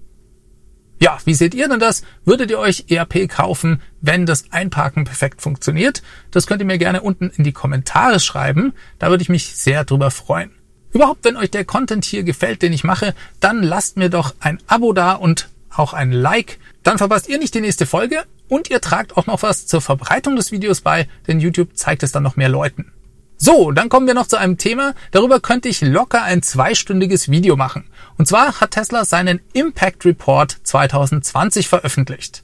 Ja, 0.99 1.17
wie 1.25 1.33
seht 1.33 1.53
ihr 1.53 1.67
denn 1.67 1.79
das? 1.79 2.03
Würdet 2.23 2.49
ihr 2.49 2.59
euch 2.59 2.85
ERP 2.89 3.27
kaufen, 3.27 3.81
wenn 4.01 4.25
das 4.25 4.51
Einparken 4.51 5.03
perfekt 5.03 5.41
funktioniert? 5.41 6.01
Das 6.31 6.47
könnt 6.47 6.61
ihr 6.61 6.65
mir 6.65 6.77
gerne 6.77 7.01
unten 7.01 7.29
in 7.29 7.43
die 7.43 7.51
Kommentare 7.51 8.19
schreiben. 8.19 8.73
Da 8.99 9.09
würde 9.09 9.21
ich 9.21 9.29
mich 9.29 9.55
sehr 9.55 9.83
drüber 9.83 10.11
freuen. 10.11 10.51
Überhaupt, 10.93 11.25
wenn 11.25 11.37
euch 11.37 11.51
der 11.51 11.65
Content 11.65 12.05
hier 12.05 12.23
gefällt, 12.23 12.61
den 12.61 12.71
ich 12.71 12.83
mache, 12.83 13.15
dann 13.39 13.63
lasst 13.63 13.97
mir 13.97 14.09
doch 14.09 14.35
ein 14.39 14.59
Abo 14.67 14.93
da 14.93 15.13
und 15.13 15.49
auch 15.69 15.93
ein 15.93 16.11
Like. 16.11 16.59
Dann 16.83 16.99
verpasst 16.99 17.27
ihr 17.27 17.39
nicht 17.39 17.55
die 17.55 17.61
nächste 17.61 17.85
Folge 17.85 18.23
und 18.47 18.69
ihr 18.69 18.79
tragt 18.79 19.17
auch 19.17 19.25
noch 19.25 19.41
was 19.41 19.65
zur 19.65 19.81
Verbreitung 19.81 20.35
des 20.35 20.51
Videos 20.51 20.81
bei, 20.81 21.09
denn 21.27 21.39
YouTube 21.39 21.75
zeigt 21.75 22.03
es 22.03 22.11
dann 22.11 22.23
noch 22.23 22.35
mehr 22.35 22.49
Leuten. 22.49 22.91
So, 23.37 23.71
dann 23.71 23.89
kommen 23.89 24.07
wir 24.07 24.13
noch 24.13 24.27
zu 24.27 24.37
einem 24.37 24.57
Thema, 24.57 24.93
darüber 25.11 25.39
könnte 25.39 25.67
ich 25.67 25.81
locker 25.81 26.21
ein 26.21 26.43
zweistündiges 26.43 27.29
Video 27.29 27.55
machen. 27.55 27.85
Und 28.17 28.27
zwar 28.27 28.61
hat 28.61 28.71
Tesla 28.71 29.03
seinen 29.03 29.41
Impact 29.53 30.05
Report 30.05 30.55
2020 30.63 31.67
veröffentlicht. 31.67 32.43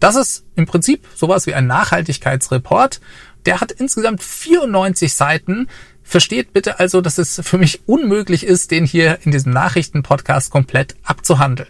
Das 0.00 0.16
ist 0.16 0.44
im 0.54 0.66
Prinzip 0.66 1.06
sowas 1.14 1.46
wie 1.46 1.54
ein 1.54 1.66
Nachhaltigkeitsreport. 1.66 3.00
Der 3.46 3.60
hat 3.60 3.72
insgesamt 3.72 4.22
94 4.22 5.14
Seiten. 5.14 5.68
Versteht 6.08 6.54
bitte 6.54 6.80
also, 6.80 7.02
dass 7.02 7.18
es 7.18 7.38
für 7.44 7.58
mich 7.58 7.82
unmöglich 7.86 8.46
ist, 8.46 8.70
den 8.70 8.86
hier 8.86 9.18
in 9.24 9.30
diesem 9.30 9.52
Nachrichtenpodcast 9.52 10.50
komplett 10.50 10.96
abzuhandeln. 11.02 11.68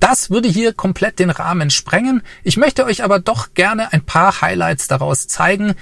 Das 0.00 0.30
würde 0.30 0.48
hier 0.48 0.72
komplett 0.72 1.20
den 1.20 1.30
Rahmen 1.30 1.70
sprengen. 1.70 2.22
Ich 2.42 2.56
möchte 2.56 2.84
euch 2.84 3.04
aber 3.04 3.20
doch 3.20 3.54
gerne 3.54 3.92
ein 3.92 4.02
paar 4.02 4.40
Highlights 4.40 4.88
daraus 4.88 5.28
zeigen, 5.28 5.76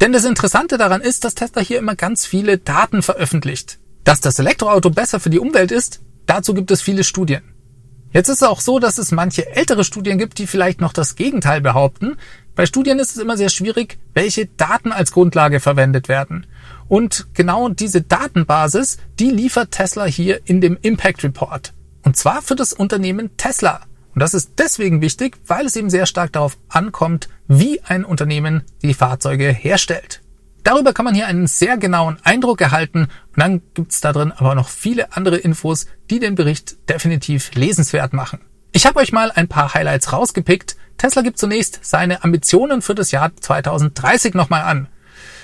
denn 0.00 0.12
das 0.12 0.24
Interessante 0.24 0.78
daran 0.78 1.00
ist, 1.00 1.24
dass 1.24 1.34
Tesla 1.34 1.60
hier 1.60 1.80
immer 1.80 1.96
ganz 1.96 2.24
viele 2.24 2.56
Daten 2.56 3.02
veröffentlicht. 3.02 3.80
Dass 4.04 4.20
das 4.20 4.38
Elektroauto 4.38 4.90
besser 4.90 5.18
für 5.18 5.30
die 5.30 5.40
Umwelt 5.40 5.72
ist, 5.72 6.02
dazu 6.26 6.54
gibt 6.54 6.70
es 6.70 6.80
viele 6.80 7.02
Studien. 7.02 7.42
Jetzt 8.12 8.28
ist 8.28 8.42
es 8.42 8.48
auch 8.48 8.60
so, 8.60 8.78
dass 8.78 8.98
es 8.98 9.10
manche 9.10 9.56
ältere 9.56 9.82
Studien 9.82 10.18
gibt, 10.18 10.38
die 10.38 10.46
vielleicht 10.46 10.80
noch 10.80 10.92
das 10.92 11.16
Gegenteil 11.16 11.60
behaupten. 11.60 12.16
Bei 12.54 12.64
Studien 12.64 13.00
ist 13.00 13.10
es 13.10 13.22
immer 13.22 13.36
sehr 13.36 13.48
schwierig, 13.48 13.98
welche 14.14 14.46
Daten 14.46 14.92
als 14.92 15.10
Grundlage 15.10 15.58
verwendet 15.58 16.08
werden. 16.08 16.46
Und 16.90 17.28
genau 17.34 17.68
diese 17.68 18.02
Datenbasis, 18.02 18.98
die 19.20 19.30
liefert 19.30 19.70
Tesla 19.70 20.06
hier 20.06 20.40
in 20.44 20.60
dem 20.60 20.76
Impact 20.82 21.22
Report. 21.22 21.72
Und 22.02 22.16
zwar 22.16 22.42
für 22.42 22.56
das 22.56 22.72
Unternehmen 22.72 23.30
Tesla. 23.36 23.82
Und 24.12 24.18
das 24.18 24.34
ist 24.34 24.54
deswegen 24.58 25.00
wichtig, 25.00 25.38
weil 25.46 25.66
es 25.66 25.76
eben 25.76 25.88
sehr 25.88 26.06
stark 26.06 26.32
darauf 26.32 26.58
ankommt, 26.68 27.28
wie 27.46 27.80
ein 27.82 28.04
Unternehmen 28.04 28.64
die 28.82 28.92
Fahrzeuge 28.92 29.52
herstellt. 29.52 30.20
Darüber 30.64 30.92
kann 30.92 31.04
man 31.04 31.14
hier 31.14 31.28
einen 31.28 31.46
sehr 31.46 31.76
genauen 31.78 32.18
Eindruck 32.24 32.60
erhalten 32.60 33.02
und 33.04 33.36
dann 33.36 33.62
gibt's 33.74 34.00
da 34.00 34.12
drin 34.12 34.32
aber 34.32 34.56
noch 34.56 34.68
viele 34.68 35.16
andere 35.16 35.36
Infos, 35.36 35.86
die 36.10 36.18
den 36.18 36.34
Bericht 36.34 36.88
definitiv 36.88 37.54
lesenswert 37.54 38.12
machen. 38.12 38.40
Ich 38.72 38.84
habe 38.84 38.98
euch 38.98 39.12
mal 39.12 39.30
ein 39.30 39.46
paar 39.46 39.74
Highlights 39.74 40.12
rausgepickt. 40.12 40.76
Tesla 40.98 41.22
gibt 41.22 41.38
zunächst 41.38 41.78
seine 41.82 42.24
Ambitionen 42.24 42.82
für 42.82 42.96
das 42.96 43.12
Jahr 43.12 43.30
2030 43.36 44.34
nochmal 44.34 44.62
an. 44.62 44.88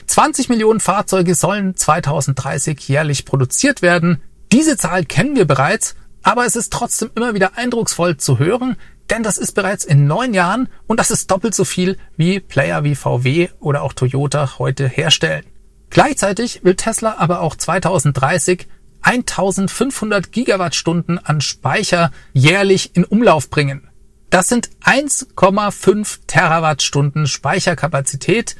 20 0.06 0.48
Millionen 0.48 0.80
Fahrzeuge 0.80 1.34
sollen 1.34 1.76
2030 1.76 2.88
jährlich 2.88 3.24
produziert 3.24 3.82
werden. 3.82 4.22
Diese 4.52 4.76
Zahl 4.76 5.04
kennen 5.04 5.36
wir 5.36 5.46
bereits 5.46 5.96
aber 6.26 6.44
es 6.44 6.56
ist 6.56 6.72
trotzdem 6.72 7.10
immer 7.14 7.34
wieder 7.34 7.56
eindrucksvoll 7.56 8.16
zu 8.16 8.40
hören, 8.40 8.74
denn 9.10 9.22
das 9.22 9.38
ist 9.38 9.52
bereits 9.52 9.84
in 9.84 10.08
neun 10.08 10.34
Jahren 10.34 10.68
und 10.88 10.98
das 10.98 11.12
ist 11.12 11.30
doppelt 11.30 11.54
so 11.54 11.64
viel 11.64 11.98
wie 12.16 12.40
Player 12.40 12.82
wie 12.82 12.96
VW 12.96 13.48
oder 13.60 13.82
auch 13.82 13.92
Toyota 13.92 14.58
heute 14.58 14.88
herstellen. 14.88 15.44
Gleichzeitig 15.88 16.64
will 16.64 16.74
Tesla 16.74 17.14
aber 17.18 17.42
auch 17.42 17.54
2030 17.54 18.66
1500 19.02 20.32
Gigawattstunden 20.32 21.24
an 21.24 21.40
Speicher 21.40 22.10
jährlich 22.32 22.96
in 22.96 23.04
Umlauf 23.04 23.48
bringen. 23.48 23.88
Das 24.28 24.48
sind 24.48 24.68
1,5 24.84 26.18
Terawattstunden 26.26 27.28
Speicherkapazität, 27.28 28.56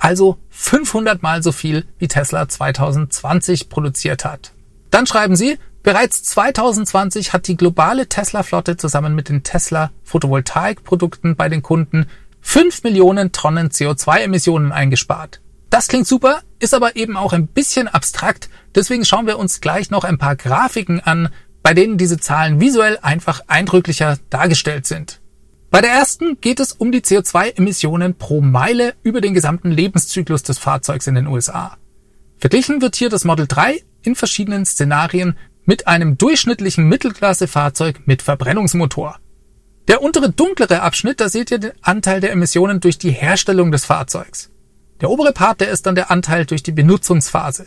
also 0.00 0.38
500 0.48 1.22
mal 1.22 1.42
so 1.42 1.52
viel 1.52 1.86
wie 1.98 2.08
Tesla 2.08 2.48
2020 2.48 3.68
produziert 3.68 4.24
hat. 4.24 4.52
Dann 4.90 5.06
schreiben 5.06 5.36
sie, 5.36 5.58
Bereits 5.82 6.22
2020 6.24 7.32
hat 7.32 7.48
die 7.48 7.56
globale 7.56 8.06
Tesla-Flotte 8.06 8.76
zusammen 8.76 9.14
mit 9.14 9.30
den 9.30 9.42
Tesla-Photovoltaik-Produkten 9.42 11.36
bei 11.36 11.48
den 11.48 11.62
Kunden 11.62 12.06
5 12.42 12.82
Millionen 12.82 13.32
Tonnen 13.32 13.70
CO2-Emissionen 13.70 14.72
eingespart. 14.72 15.40
Das 15.70 15.88
klingt 15.88 16.06
super, 16.06 16.42
ist 16.58 16.74
aber 16.74 16.96
eben 16.96 17.16
auch 17.16 17.32
ein 17.32 17.46
bisschen 17.46 17.88
abstrakt, 17.88 18.50
deswegen 18.74 19.06
schauen 19.06 19.26
wir 19.26 19.38
uns 19.38 19.62
gleich 19.62 19.90
noch 19.90 20.04
ein 20.04 20.18
paar 20.18 20.36
Grafiken 20.36 21.00
an, 21.00 21.30
bei 21.62 21.72
denen 21.72 21.96
diese 21.96 22.18
Zahlen 22.18 22.60
visuell 22.60 22.98
einfach 23.00 23.40
eindrücklicher 23.46 24.18
dargestellt 24.28 24.86
sind. 24.86 25.19
Bei 25.70 25.80
der 25.80 25.90
ersten 25.90 26.40
geht 26.40 26.58
es 26.58 26.72
um 26.72 26.90
die 26.90 27.00
CO2-Emissionen 27.00 28.14
pro 28.14 28.40
Meile 28.40 28.94
über 29.04 29.20
den 29.20 29.34
gesamten 29.34 29.70
Lebenszyklus 29.70 30.42
des 30.42 30.58
Fahrzeugs 30.58 31.06
in 31.06 31.14
den 31.14 31.28
USA. 31.28 31.76
Verglichen 32.38 32.82
wird 32.82 32.96
hier 32.96 33.08
das 33.08 33.24
Model 33.24 33.46
3 33.46 33.80
in 34.02 34.16
verschiedenen 34.16 34.66
Szenarien 34.66 35.36
mit 35.64 35.86
einem 35.86 36.18
durchschnittlichen 36.18 36.88
Mittelklassefahrzeug 36.88 38.00
mit 38.06 38.22
Verbrennungsmotor. 38.22 39.20
Der 39.86 40.02
untere 40.02 40.30
dunklere 40.30 40.82
Abschnitt, 40.82 41.20
da 41.20 41.28
seht 41.28 41.52
ihr 41.52 41.58
den 41.58 41.72
Anteil 41.82 42.20
der 42.20 42.32
Emissionen 42.32 42.80
durch 42.80 42.98
die 42.98 43.12
Herstellung 43.12 43.70
des 43.70 43.84
Fahrzeugs. 43.84 44.50
Der 45.00 45.08
obere 45.08 45.32
Part, 45.32 45.60
der 45.60 45.70
ist 45.70 45.86
dann 45.86 45.94
der 45.94 46.10
Anteil 46.10 46.46
durch 46.46 46.64
die 46.64 46.72
Benutzungsphase. 46.72 47.66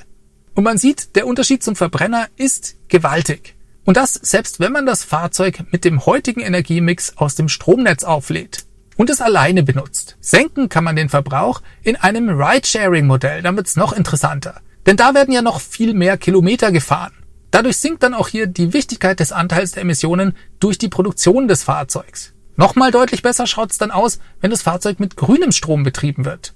Und 0.55 0.65
man 0.65 0.77
sieht, 0.77 1.15
der 1.15 1.25
Unterschied 1.25 1.63
zum 1.63 1.77
Verbrenner 1.77 2.27
ist 2.35 2.75
gewaltig. 2.89 3.55
Und 3.85 3.97
das 3.97 4.13
selbst 4.13 4.59
wenn 4.59 4.71
man 4.71 4.85
das 4.85 5.03
Fahrzeug 5.03 5.65
mit 5.71 5.85
dem 5.85 6.05
heutigen 6.05 6.39
Energiemix 6.41 7.17
aus 7.17 7.35
dem 7.35 7.49
Stromnetz 7.49 8.03
auflädt 8.03 8.65
und 8.95 9.09
es 9.09 9.21
alleine 9.21 9.63
benutzt. 9.63 10.17
Senken 10.21 10.69
kann 10.69 10.83
man 10.83 10.95
den 10.95 11.09
Verbrauch 11.09 11.61
in 11.83 11.95
einem 11.95 12.29
Ride-Sharing-Modell, 12.29 13.41
dann 13.41 13.55
wird's 13.57 13.75
noch 13.75 13.93
interessanter. 13.93 14.61
Denn 14.85 14.97
da 14.97 15.13
werden 15.13 15.33
ja 15.33 15.41
noch 15.41 15.59
viel 15.61 15.93
mehr 15.93 16.17
Kilometer 16.17 16.71
gefahren. 16.71 17.13
Dadurch 17.51 17.77
sinkt 17.77 18.03
dann 18.03 18.13
auch 18.13 18.27
hier 18.27 18.47
die 18.47 18.73
Wichtigkeit 18.73 19.19
des 19.19 19.31
Anteils 19.31 19.71
der 19.71 19.83
Emissionen 19.83 20.35
durch 20.59 20.77
die 20.77 20.89
Produktion 20.89 21.47
des 21.47 21.63
Fahrzeugs. 21.63 22.33
Nochmal 22.55 22.91
deutlich 22.91 23.21
besser 23.21 23.47
schaut 23.47 23.71
es 23.71 23.77
dann 23.77 23.91
aus, 23.91 24.19
wenn 24.41 24.51
das 24.51 24.61
Fahrzeug 24.61 24.99
mit 24.99 25.15
grünem 25.17 25.51
Strom 25.51 25.83
betrieben 25.83 26.25
wird. 26.25 26.53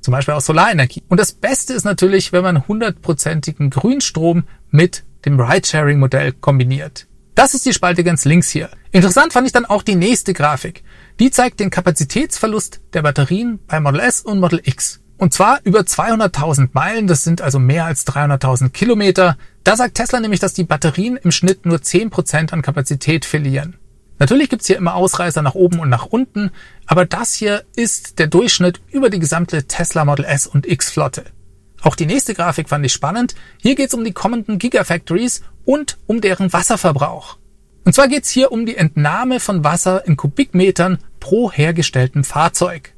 Zum 0.00 0.12
Beispiel 0.12 0.34
aus 0.34 0.46
Solarenergie. 0.46 1.02
Und 1.08 1.18
das 1.18 1.32
Beste 1.32 1.72
ist 1.72 1.84
natürlich, 1.84 2.32
wenn 2.32 2.44
man 2.44 2.68
hundertprozentigen 2.68 3.70
Grünstrom 3.70 4.44
mit 4.70 5.04
dem 5.26 5.40
Ride-Sharing-Modell 5.40 6.32
kombiniert. 6.32 7.06
Das 7.34 7.52
ist 7.52 7.66
die 7.66 7.74
Spalte 7.74 8.02
ganz 8.02 8.24
links 8.24 8.48
hier. 8.48 8.70
Interessant 8.92 9.34
fand 9.34 9.46
ich 9.46 9.52
dann 9.52 9.66
auch 9.66 9.82
die 9.82 9.94
nächste 9.94 10.32
Grafik. 10.32 10.82
Die 11.20 11.30
zeigt 11.30 11.60
den 11.60 11.68
Kapazitätsverlust 11.68 12.80
der 12.94 13.02
Batterien 13.02 13.58
bei 13.66 13.78
Model 13.78 14.00
S 14.00 14.22
und 14.22 14.40
Model 14.40 14.62
X. 14.64 15.00
Und 15.18 15.34
zwar 15.34 15.60
über 15.64 15.80
200.000 15.80 16.70
Meilen, 16.72 17.06
das 17.06 17.24
sind 17.24 17.42
also 17.42 17.58
mehr 17.58 17.84
als 17.84 18.06
300.000 18.06 18.70
Kilometer. 18.70 19.36
Da 19.64 19.76
sagt 19.76 19.96
Tesla 19.96 20.20
nämlich, 20.20 20.40
dass 20.40 20.54
die 20.54 20.64
Batterien 20.64 21.16
im 21.16 21.30
Schnitt 21.30 21.66
nur 21.66 21.78
10% 21.78 22.52
an 22.52 22.62
Kapazität 22.62 23.24
verlieren. 23.24 23.76
Natürlich 24.18 24.48
gibt's 24.48 24.66
hier 24.66 24.78
immer 24.78 24.94
Ausreißer 24.94 25.42
nach 25.42 25.54
oben 25.54 25.78
und 25.78 25.90
nach 25.90 26.06
unten, 26.06 26.50
aber 26.86 27.04
das 27.04 27.34
hier 27.34 27.64
ist 27.76 28.18
der 28.18 28.28
Durchschnitt 28.28 28.80
über 28.90 29.10
die 29.10 29.18
gesamte 29.18 29.64
Tesla 29.64 30.06
Model 30.06 30.24
S 30.24 30.46
und 30.46 30.66
X 30.66 30.90
Flotte. 30.90 31.24
Auch 31.82 31.94
die 31.94 32.06
nächste 32.06 32.34
Grafik 32.34 32.68
fand 32.68 32.84
ich 32.86 32.92
spannend. 32.92 33.34
Hier 33.60 33.74
geht's 33.74 33.94
um 33.94 34.04
die 34.04 34.12
kommenden 34.12 34.58
Gigafactories 34.58 35.42
und 35.64 35.98
um 36.06 36.20
deren 36.20 36.52
Wasserverbrauch. 36.52 37.38
Und 37.84 37.94
zwar 37.94 38.08
geht's 38.08 38.30
hier 38.30 38.50
um 38.50 38.66
die 38.66 38.76
Entnahme 38.76 39.38
von 39.38 39.62
Wasser 39.62 40.06
in 40.06 40.16
Kubikmetern 40.16 40.98
pro 41.20 41.52
hergestelltem 41.52 42.24
Fahrzeug. 42.24 42.94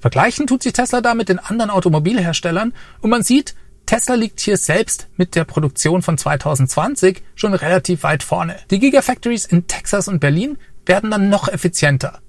Vergleichen 0.00 0.46
tut 0.46 0.62
sich 0.62 0.72
Tesla 0.72 1.00
da 1.00 1.14
mit 1.14 1.28
den 1.28 1.38
anderen 1.38 1.70
Automobilherstellern 1.70 2.74
und 3.00 3.10
man 3.10 3.22
sieht, 3.22 3.54
Tesla 3.86 4.14
liegt 4.14 4.40
hier 4.40 4.56
selbst 4.56 5.08
mit 5.16 5.34
der 5.34 5.44
Produktion 5.44 6.02
von 6.02 6.18
2020 6.18 7.22
schon 7.34 7.54
relativ 7.54 8.02
weit 8.02 8.22
vorne. 8.22 8.56
Die 8.70 8.80
Gigafactories 8.80 9.44
in 9.44 9.66
Texas 9.66 10.08
und 10.08 10.20
Berlin 10.20 10.58
werden 10.86 11.10
dann 11.10 11.28
noch 11.28 11.48
effizienter. 11.48 12.20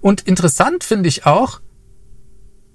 Und 0.00 0.22
interessant 0.22 0.84
finde 0.84 1.08
ich 1.08 1.26
auch, 1.26 1.60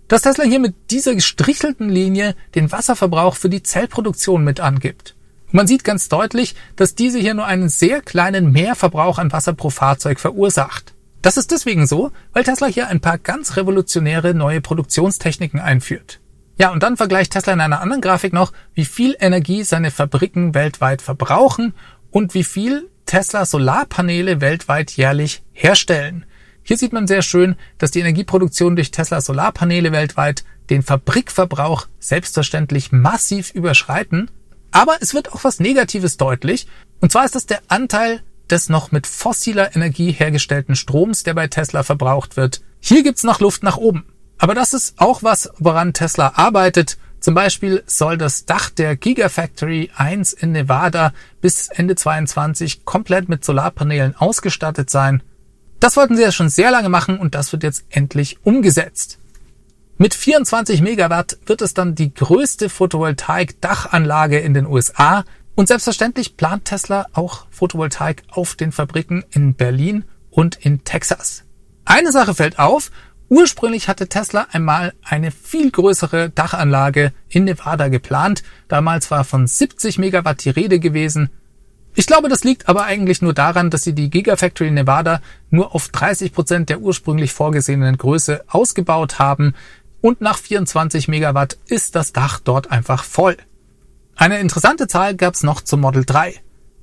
dass 0.08 0.22
Tesla 0.22 0.46
hier 0.46 0.60
mit 0.60 0.76
dieser 0.92 1.16
gestrichelten 1.16 1.90
Linie 1.90 2.36
den 2.56 2.72
Wasserverbrauch 2.72 3.36
für 3.36 3.50
die 3.50 3.64
Zellproduktion 3.64 4.44
mit 4.44 4.60
angibt. 4.60 5.16
Man 5.52 5.68
sieht 5.68 5.84
ganz 5.84 6.10
deutlich, 6.10 6.56
dass 6.76 6.96
diese 6.96 7.20
hier 7.20 7.34
nur 7.34 7.46
einen 7.46 7.70
sehr 7.70 8.02
kleinen 8.02 8.52
Mehrverbrauch 8.52 9.18
an 9.18 9.32
Wasser 9.32 9.54
pro 9.54 9.70
Fahrzeug 9.70 10.20
verursacht. 10.20 10.94
Das 11.22 11.38
ist 11.38 11.52
deswegen 11.52 11.88
so, 11.88 12.12
weil 12.34 12.44
Tesla 12.44 12.68
hier 12.68 12.88
ein 12.88 13.02
paar 13.02 13.18
ganz 13.18 13.56
revolutionäre 13.58 14.34
neue 14.34 14.62
Produktionstechniken 14.62 15.60
einführt. 15.60 16.20
Ja, 16.58 16.72
und 16.72 16.84
dann 16.84 16.98
vergleicht 16.98 17.34
Tesla 17.34 17.54
in 17.54 17.62
einer 17.62 17.82
anderen 17.82 18.02
Grafik 18.02 18.34
noch, 18.34 18.52
wie 18.74 18.86
viel 18.86 19.16
Energie 19.20 19.64
seine 19.64 19.92
Fabriken 19.92 20.54
weltweit 20.54 21.02
verbrauchen 21.02 21.74
und 22.12 22.34
wie 22.34 22.44
viel 22.44 22.90
Tesla 23.06 23.46
Solarpaneele 23.46 24.42
weltweit 24.42 24.92
jährlich 24.92 25.44
herstellen. 25.54 26.26
Hier 26.68 26.78
sieht 26.78 26.92
man 26.92 27.08
sehr 27.08 27.22
schön, 27.22 27.56
dass 27.78 27.92
die 27.92 28.02
Energieproduktion 28.02 28.76
durch 28.76 28.92
Tesla 28.92 29.22
Solarpaneele 29.22 29.94
weltweit 29.94 30.44
den 30.70 30.84
Fabrikverbrauch 30.84 31.88
selbstverständlich 31.98 32.92
massiv 32.92 33.52
überschreiten. 33.52 34.30
Aber 34.72 34.98
es 35.00 35.14
wird 35.14 35.32
auch 35.32 35.46
was 35.46 35.62
Negatives 35.62 36.18
deutlich. 36.18 36.68
Und 37.00 37.10
zwar 37.14 37.24
ist 37.24 37.36
das 37.36 37.46
der 37.46 37.62
Anteil 37.70 38.22
des 38.50 38.68
noch 38.68 38.92
mit 38.92 39.08
fossiler 39.08 39.78
Energie 39.78 40.12
hergestellten 40.12 40.76
Stroms, 40.76 41.24
der 41.24 41.36
bei 41.36 41.48
Tesla 41.48 41.84
verbraucht 41.84 42.36
wird. 42.36 42.60
Hier 42.82 43.02
gibt's 43.02 43.24
noch 43.24 43.40
Luft 43.40 43.64
nach 43.64 43.78
oben. 43.78 44.06
Aber 44.38 44.54
das 44.54 44.74
ist 44.74 45.00
auch 45.00 45.24
was, 45.24 45.50
woran 45.60 45.94
Tesla 45.94 46.34
arbeitet. 46.36 46.98
Zum 47.22 47.34
Beispiel 47.34 47.82
soll 47.86 48.18
das 48.18 48.44
Dach 48.44 48.72
der 48.72 48.98
Gigafactory 48.98 49.92
1 49.96 50.34
in 50.34 50.52
Nevada 50.52 51.14
bis 51.40 51.70
Ende 51.70 51.96
22 51.96 52.84
komplett 52.84 53.30
mit 53.30 53.46
Solarpanelen 53.46 54.18
ausgestattet 54.18 54.90
sein. 54.90 55.24
Das 55.80 55.96
wollten 55.98 56.16
sie 56.16 56.24
ja 56.24 56.32
schon 56.32 56.50
sehr 56.50 56.72
lange 56.72 56.90
machen 56.90 57.20
und 57.20 57.36
das 57.36 57.52
wird 57.52 57.64
jetzt 57.64 57.86
endlich 57.90 58.38
umgesetzt. 58.44 59.20
Mit 59.98 60.14
24 60.14 60.82
Megawatt 60.82 61.38
wird 61.46 61.62
es 61.62 61.74
dann 61.74 61.96
die 61.96 62.14
größte 62.14 62.70
Photovoltaik-Dachanlage 62.70 64.40
in 64.40 64.54
den 64.54 64.68
USA 64.68 65.24
und 65.56 65.68
selbstverständlich 65.68 66.38
plant 66.38 66.66
Tesla 66.66 67.08
auch 67.14 67.48
Photovoltaik 67.50 68.24
auf 68.30 68.56
den 68.56 68.72
Fabriken 68.72 69.24
in 69.32 69.56
Berlin 69.56 70.06
und 70.30 70.56
in 70.64 70.84
Texas. 70.84 71.44
Eine 71.86 72.12
Sache 72.12 72.36
fällt 72.36 72.60
auf, 72.60 72.92
Ursprünglich 73.30 73.90
hatte 73.90 74.08
Tesla 74.08 74.48
einmal 74.52 74.94
eine 75.04 75.32
viel 75.32 75.70
größere 75.70 76.30
Dachanlage 76.30 77.12
in 77.28 77.44
Nevada 77.44 77.90
geplant. 77.90 78.42
Damals 78.70 79.12
war 79.12 79.26
von 79.26 79.48
70 79.48 79.98
Megawatt 79.98 80.46
die 80.46 80.50
Rede 80.50 80.80
gewesen. 80.80 81.30
Ich 82.00 82.06
glaube, 82.06 82.30
das 82.30 82.44
liegt 82.44 82.70
aber 82.70 82.84
eigentlich 82.84 83.24
nur 83.24 83.34
daran, 83.34 83.72
dass 83.72 83.82
sie 83.82 83.94
die 83.94 84.12
Gigafactory 84.12 84.70
Nevada 84.70 85.20
nur 85.50 85.74
auf 85.74 85.90
30 85.90 86.32
Prozent 86.32 86.70
der 86.70 86.80
ursprünglich 86.80 87.34
vorgesehenen 87.34 87.98
Größe 87.98 88.44
ausgebaut 88.48 89.18
haben 89.18 89.56
und 90.00 90.22
nach 90.22 90.38
24 90.38 91.08
Megawatt 91.08 91.58
ist 91.66 91.96
das 91.96 92.14
Dach 92.14 92.40
dort 92.40 92.70
einfach 92.70 93.04
voll. 93.04 93.36
Eine 94.16 94.38
interessante 94.38 94.86
Zahl 94.86 95.16
gab 95.16 95.34
es 95.34 95.42
noch 95.42 95.62
zum 95.62 95.82
Model 95.82 96.06
3. 96.06 96.36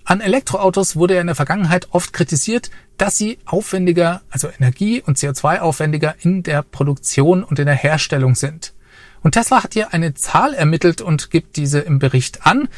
An 0.02 0.20
Elektroautos 0.20 0.96
wurde 0.96 1.14
ja 1.14 1.20
in 1.20 1.28
der 1.28 1.36
Vergangenheit 1.36 1.86
oft 1.92 2.12
kritisiert, 2.12 2.72
dass 2.96 3.16
sie 3.16 3.38
aufwendiger, 3.44 4.22
also 4.30 4.48
Energie- 4.48 5.00
und 5.00 5.16
CO2 5.16 5.60
aufwendiger 5.60 6.16
in 6.22 6.42
der 6.42 6.62
Produktion 6.62 7.44
und 7.44 7.60
in 7.60 7.66
der 7.66 7.76
Herstellung 7.76 8.34
sind. 8.34 8.74
Und 9.22 9.32
Tesla 9.32 9.62
hat 9.62 9.74
hier 9.74 9.94
eine 9.94 10.14
Zahl 10.14 10.54
ermittelt 10.54 11.00
und 11.00 11.30
gibt 11.30 11.54
diese 11.54 11.78
im 11.78 12.00
Bericht 12.00 12.44
an. 12.44 12.68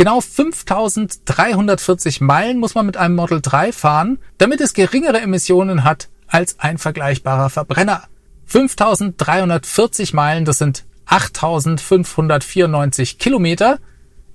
Genau 0.00 0.20
5340 0.22 2.22
Meilen 2.22 2.58
muss 2.58 2.74
man 2.74 2.86
mit 2.86 2.96
einem 2.96 3.16
Model 3.16 3.42
3 3.42 3.70
fahren, 3.70 4.18
damit 4.38 4.62
es 4.62 4.72
geringere 4.72 5.20
Emissionen 5.20 5.84
hat 5.84 6.08
als 6.26 6.58
ein 6.58 6.78
vergleichbarer 6.78 7.50
Verbrenner. 7.50 8.04
5340 8.46 10.14
Meilen, 10.14 10.46
das 10.46 10.56
sind 10.56 10.86
8594 11.04 13.18
Kilometer. 13.18 13.78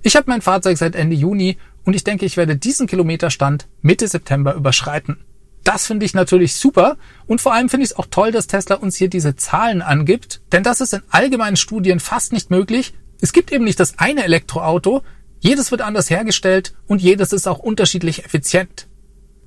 Ich 0.02 0.14
habe 0.14 0.30
mein 0.30 0.40
Fahrzeug 0.40 0.78
seit 0.78 0.94
Ende 0.94 1.16
Juni 1.16 1.58
und 1.84 1.96
ich 1.96 2.04
denke, 2.04 2.26
ich 2.26 2.36
werde 2.36 2.54
diesen 2.54 2.86
Kilometerstand 2.86 3.66
Mitte 3.82 4.06
September 4.06 4.54
überschreiten. 4.54 5.16
Das 5.64 5.88
finde 5.88 6.06
ich 6.06 6.14
natürlich 6.14 6.54
super 6.54 6.96
und 7.26 7.40
vor 7.40 7.54
allem 7.54 7.68
finde 7.68 7.82
ich 7.82 7.90
es 7.90 7.98
auch 7.98 8.06
toll, 8.08 8.30
dass 8.30 8.46
Tesla 8.46 8.76
uns 8.76 8.94
hier 8.94 9.08
diese 9.08 9.34
Zahlen 9.34 9.82
angibt, 9.82 10.42
denn 10.52 10.62
das 10.62 10.80
ist 10.80 10.92
in 10.92 11.02
allgemeinen 11.10 11.56
Studien 11.56 11.98
fast 11.98 12.32
nicht 12.32 12.52
möglich. 12.52 12.94
Es 13.20 13.32
gibt 13.32 13.50
eben 13.50 13.64
nicht 13.64 13.80
das 13.80 13.98
eine 13.98 14.22
Elektroauto, 14.22 15.02
jedes 15.46 15.70
wird 15.70 15.80
anders 15.80 16.10
hergestellt 16.10 16.74
und 16.88 17.00
jedes 17.00 17.32
ist 17.32 17.46
auch 17.46 17.58
unterschiedlich 17.58 18.24
effizient. 18.24 18.88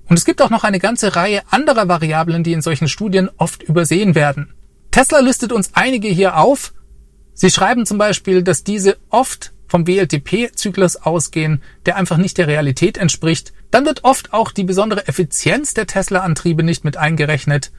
Und 0.08 0.18
es 0.18 0.24
gibt 0.24 0.42
auch 0.42 0.50
noch 0.50 0.64
eine 0.64 0.80
ganze 0.80 1.16
Reihe 1.16 1.42
anderer 1.50 1.90
Variablen, 1.90 2.44
die 2.44 2.54
in 2.54 2.62
solchen 2.62 2.88
Studien 2.88 3.30
oft 3.38 3.64
übersehen 3.64 4.16
werden. 4.16 4.54
Tesla 4.92 5.20
listet 5.20 5.52
uns 5.52 5.72
einige 5.74 6.08
hier 6.08 6.38
auf. 6.38 6.74
Sie 7.34 7.52
schreiben 7.52 7.86
zum 7.86 7.98
Beispiel, 7.98 8.44
dass 8.44 8.64
diese 8.64 8.98
oft 9.10 9.52
vom 9.68 9.86
WLTP-Zyklus 9.86 10.96
ausgehen, 10.96 11.62
der 11.86 11.98
einfach 11.98 12.18
nicht 12.18 12.38
der 12.38 12.48
Realität 12.48 12.98
entspricht, 12.98 13.54
dann 13.70 13.86
wird 13.86 14.04
oft 14.06 14.34
auch 14.34 14.52
die 14.52 14.64
besondere 14.64 15.08
Effizienz 15.08 15.74
der 15.74 15.86
Tesla-Antriebe 15.86 16.64
nicht 16.64 16.86
mit 16.86 16.96
eingerechnet. 16.96 17.72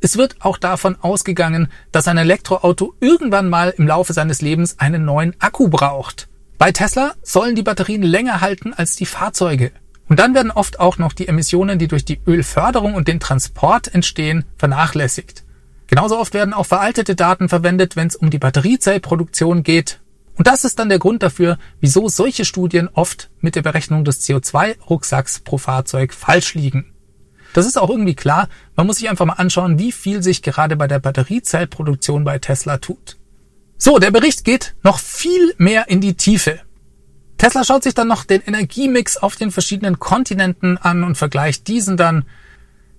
Es 0.00 0.18
wird 0.18 0.36
auch 0.40 0.58
davon 0.58 0.96
ausgegangen, 1.00 1.68
dass 1.90 2.06
ein 2.06 2.18
Elektroauto 2.18 2.94
irgendwann 3.00 3.48
mal 3.48 3.74
im 3.76 3.88
Laufe 3.88 4.12
seines 4.12 4.42
Lebens 4.42 4.78
einen 4.78 5.04
neuen 5.04 5.34
Akku 5.40 5.68
braucht. 5.68 6.28
Bei 6.62 6.70
Tesla 6.70 7.14
sollen 7.24 7.56
die 7.56 7.64
Batterien 7.64 8.04
länger 8.04 8.40
halten 8.40 8.72
als 8.72 8.94
die 8.94 9.04
Fahrzeuge. 9.04 9.72
Und 10.08 10.20
dann 10.20 10.32
werden 10.32 10.52
oft 10.52 10.78
auch 10.78 10.96
noch 10.96 11.12
die 11.12 11.26
Emissionen, 11.26 11.80
die 11.80 11.88
durch 11.88 12.04
die 12.04 12.20
Ölförderung 12.24 12.94
und 12.94 13.08
den 13.08 13.18
Transport 13.18 13.92
entstehen, 13.92 14.44
vernachlässigt. 14.58 15.42
Genauso 15.88 16.20
oft 16.20 16.34
werden 16.34 16.54
auch 16.54 16.66
veraltete 16.66 17.16
Daten 17.16 17.48
verwendet, 17.48 17.96
wenn 17.96 18.06
es 18.06 18.14
um 18.14 18.30
die 18.30 18.38
Batteriezellproduktion 18.38 19.64
geht 19.64 19.98
und 20.36 20.46
das 20.46 20.62
ist 20.62 20.78
dann 20.78 20.88
der 20.88 21.00
Grund 21.00 21.24
dafür, 21.24 21.58
wieso 21.80 22.08
solche 22.08 22.44
Studien 22.44 22.88
oft 22.92 23.28
mit 23.40 23.56
der 23.56 23.62
Berechnung 23.62 24.04
des 24.04 24.22
CO2-Rucksacks 24.22 25.40
pro 25.40 25.58
Fahrzeug 25.58 26.14
falsch 26.14 26.54
liegen. 26.54 26.94
Das 27.54 27.66
ist 27.66 27.76
auch 27.76 27.90
irgendwie 27.90 28.14
klar, 28.14 28.48
man 28.76 28.86
muss 28.86 28.98
sich 28.98 29.10
einfach 29.10 29.26
mal 29.26 29.32
anschauen, 29.32 29.80
wie 29.80 29.90
viel 29.90 30.22
sich 30.22 30.42
gerade 30.42 30.76
bei 30.76 30.86
der 30.86 31.00
Batteriezellproduktion 31.00 32.22
bei 32.22 32.38
Tesla 32.38 32.78
tut. 32.78 33.18
So, 33.84 33.98
der 33.98 34.12
Bericht 34.12 34.44
geht 34.44 34.76
noch 34.84 35.00
viel 35.00 35.54
mehr 35.58 35.88
in 35.88 36.00
die 36.00 36.14
Tiefe. 36.14 36.60
Tesla 37.36 37.64
schaut 37.64 37.82
sich 37.82 37.94
dann 37.94 38.06
noch 38.06 38.22
den 38.22 38.40
Energiemix 38.40 39.16
auf 39.16 39.34
den 39.34 39.50
verschiedenen 39.50 39.98
Kontinenten 39.98 40.78
an 40.78 41.02
und 41.02 41.16
vergleicht 41.16 41.66
diesen 41.66 41.96
dann. 41.96 42.24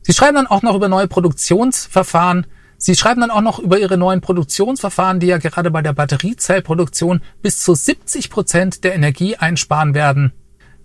Sie 0.01 0.11
schreiben 0.11 0.35
dann 0.35 0.47
auch 0.47 0.61
noch 0.61 0.75
über 0.75 0.89
neue 0.89 1.07
Produktionsverfahren, 1.07 2.47
Sie 2.77 2.97
schreiben 2.97 3.21
dann 3.21 3.31
auch 3.31 3.39
noch 3.39 3.59
über 3.59 3.79
Ihre 3.79 3.97
neuen 3.97 4.19
Produktionsverfahren, 4.19 5.21
die 5.21 5.27
ja 5.27 5.37
gerade 5.37 5.71
bei 5.71 5.81
der 5.81 5.93
Batteriezellproduktion 5.93 7.21
bis 7.41 7.63
zu 7.63 7.75
70 7.75 8.29
Prozent 8.29 8.83
der 8.83 8.93
Energie 8.93 9.37
einsparen 9.37 9.93
werden. 9.93 10.33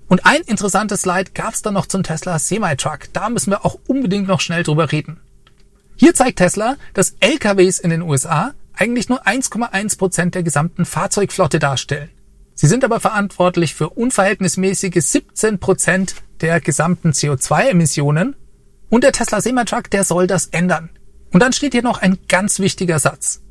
Und 0.06 0.26
ein 0.26 0.42
interessantes 0.42 1.00
Slide 1.00 1.32
gab 1.34 1.54
es 1.54 1.62
dann 1.62 1.74
noch 1.74 1.86
zum 1.86 2.04
Tesla 2.04 2.38
Semi-Truck. 2.38 3.12
Da 3.12 3.30
müssen 3.30 3.50
wir 3.50 3.64
auch 3.64 3.80
unbedingt 3.88 4.28
noch 4.28 4.40
schnell 4.40 4.62
drüber 4.62 4.92
reden. 4.92 5.18
Hier 5.96 6.14
zeigt 6.14 6.38
Tesla, 6.38 6.76
dass 6.94 7.16
LKWs 7.18 7.80
in 7.80 7.90
den 7.90 8.02
USA 8.02 8.54
eigentlich 8.78 9.08
nur 9.08 9.26
1,1 9.26 9.98
Prozent 9.98 10.34
der 10.34 10.42
gesamten 10.42 10.84
Fahrzeugflotte 10.84 11.58
darstellen. 11.58 12.10
Sie 12.54 12.66
sind 12.66 12.84
aber 12.84 13.00
verantwortlich 13.00 13.74
für 13.74 13.90
unverhältnismäßige 13.90 15.00
17 15.00 15.58
Prozent 15.58 16.16
der 16.40 16.60
gesamten 16.60 17.10
CO2-Emissionen. 17.10 18.34
Und 18.90 19.04
der 19.04 19.12
Tesla 19.12 19.40
Semi-Truck, 19.40 19.90
der 19.90 20.04
soll 20.04 20.26
das 20.26 20.46
ändern. 20.46 20.90
Und 21.32 21.40
dann 21.40 21.52
steht 21.52 21.72
hier 21.72 21.82
noch 21.82 22.00
ein 22.00 22.18
ganz 22.28 22.58
wichtiger 22.58 22.98
Satz. 22.98 23.42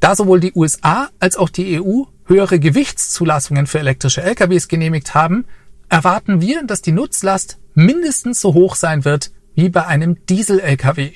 Da 0.00 0.14
sowohl 0.14 0.40
die 0.40 0.52
USA 0.54 1.08
als 1.18 1.36
auch 1.36 1.48
die 1.48 1.80
EU 1.80 2.04
höhere 2.26 2.58
Gewichtszulassungen 2.58 3.66
für 3.66 3.80
elektrische 3.80 4.22
LKWs 4.22 4.68
genehmigt 4.68 5.14
haben, 5.14 5.46
erwarten 5.88 6.40
wir, 6.40 6.62
dass 6.64 6.82
die 6.82 6.92
Nutzlast 6.92 7.58
mindestens 7.74 8.40
so 8.40 8.54
hoch 8.54 8.76
sein 8.76 9.04
wird 9.04 9.32
wie 9.54 9.68
bei 9.68 9.86
einem 9.86 10.24
Diesel-LKW. 10.26 11.12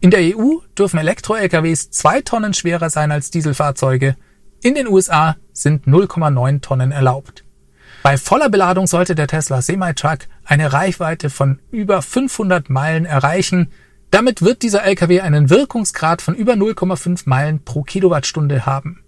In 0.00 0.10
der 0.10 0.20
EU 0.20 0.58
dürfen 0.78 0.98
Elektro-LKWs 0.98 1.90
zwei 1.90 2.20
Tonnen 2.20 2.54
schwerer 2.54 2.90
sein 2.90 3.10
als 3.12 3.30
Dieselfahrzeuge. 3.30 4.16
In 4.62 4.74
den 4.74 4.88
USA 4.88 5.36
sind 5.52 5.86
0,9 5.86 6.60
Tonnen 6.60 6.92
erlaubt. 6.92 7.44
Bei 8.02 8.18
voller 8.18 8.48
Beladung 8.48 8.86
sollte 8.86 9.14
der 9.14 9.26
Tesla 9.26 9.62
Semi-Truck 9.62 10.28
eine 10.44 10.72
Reichweite 10.72 11.30
von 11.30 11.60
über 11.70 12.02
500 12.02 12.70
Meilen 12.70 13.04
erreichen. 13.04 13.72
Damit 14.10 14.42
wird 14.42 14.62
dieser 14.62 14.84
LKW 14.84 15.22
einen 15.22 15.50
Wirkungsgrad 15.50 16.22
von 16.22 16.34
über 16.34 16.52
0,5 16.52 17.22
Meilen 17.24 17.64
pro 17.64 17.82
Kilowattstunde 17.82 18.66
haben. 18.66 19.02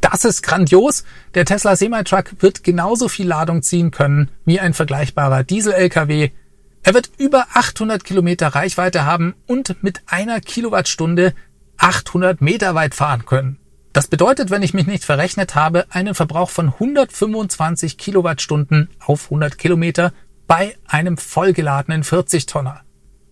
Das 0.00 0.24
ist 0.24 0.42
grandios. 0.42 1.04
Der 1.34 1.46
Tesla 1.46 1.74
Semi-Truck 1.74 2.34
wird 2.40 2.62
genauso 2.62 3.08
viel 3.08 3.26
Ladung 3.26 3.62
ziehen 3.62 3.90
können 3.90 4.30
wie 4.44 4.60
ein 4.60 4.74
vergleichbarer 4.74 5.42
Diesel-LKW. 5.42 6.30
Er 6.84 6.92
wird 6.92 7.10
über 7.16 7.46
800 7.54 8.04
Kilometer 8.04 8.48
Reichweite 8.48 9.06
haben 9.06 9.34
und 9.46 9.82
mit 9.82 10.02
einer 10.06 10.40
Kilowattstunde 10.40 11.32
800 11.78 12.42
Meter 12.42 12.74
weit 12.74 12.94
fahren 12.94 13.24
können. 13.24 13.58
Das 13.94 14.06
bedeutet, 14.06 14.50
wenn 14.50 14.62
ich 14.62 14.74
mich 14.74 14.86
nicht 14.86 15.02
verrechnet 15.02 15.54
habe, 15.54 15.86
einen 15.88 16.14
Verbrauch 16.14 16.50
von 16.50 16.74
125 16.74 17.96
Kilowattstunden 17.96 18.90
auf 19.00 19.24
100 19.24 19.56
Kilometer 19.56 20.12
bei 20.46 20.76
einem 20.86 21.16
vollgeladenen 21.16 22.04
40-Tonner. 22.04 22.82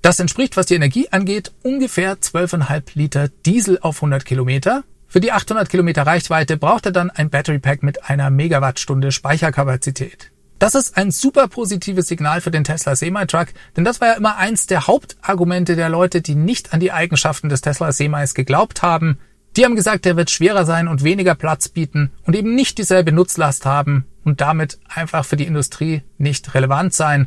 Das 0.01 0.19
entspricht, 0.19 0.57
was 0.57 0.67
die 0.67 0.75
Energie 0.75 1.09
angeht, 1.11 1.53
ungefähr 1.63 2.17
12,5 2.17 2.83
Liter 2.95 3.29
Diesel 3.29 3.79
auf 3.83 3.97
100 3.97 4.25
Kilometer. 4.25 4.83
Für 5.09 5.21
die 5.21 5.31
800 5.31 5.69
Kilometer 5.69 6.07
Reichweite 6.07 6.57
braucht 6.57 6.87
er 6.87 6.93
dann 6.93 7.11
ein 7.11 7.29
Battery 7.29 7.59
Pack 7.59 7.83
mit 7.83 8.09
einer 8.09 8.31
Megawattstunde 8.31 9.13
Speicherkapazität. 9.13 10.32
Das 10.63 10.77
ist 10.77 10.97
ein 10.97 11.11
super 11.11 11.49
positives 11.49 12.07
Signal 12.07 12.41
für 12.41 12.53
den 12.53 12.63
Tesla 12.63 12.95
Semi-Truck, 12.95 13.49
denn 13.77 13.83
das 13.83 14.01
war 14.01 14.11
ja 14.11 14.15
immer 14.15 14.37
eins 14.37 14.69
der 14.69 14.87
Hauptargumente 14.87 15.75
der 15.75 15.89
Leute, 15.89 16.23
die 16.23 16.37
nicht 16.37 16.73
an 16.73 16.79
die 16.79 16.93
Eigenschaften 16.93 17.49
des 17.49 17.63
Tesla 17.63 17.91
Semis 17.91 18.33
geglaubt 18.33 18.81
haben. 18.81 19.19
Die 19.57 19.65
haben 19.65 19.75
gesagt, 19.75 20.07
er 20.07 20.17
wird 20.17 20.31
schwerer 20.31 20.65
sein 20.65 20.87
und 20.87 21.03
weniger 21.03 21.35
Platz 21.35 21.69
bieten 21.69 22.13
und 22.27 22.37
eben 22.37 22.55
nicht 22.55 22.79
dieselbe 22.79 23.11
Nutzlast 23.11 23.67
haben 23.67 24.05
und 24.23 24.41
damit 24.41 24.79
einfach 24.89 25.25
für 25.25 25.35
die 25.35 25.49
Industrie 25.49 26.03
nicht 26.17 26.55
relevant 26.55 26.95
sein. 26.95 27.27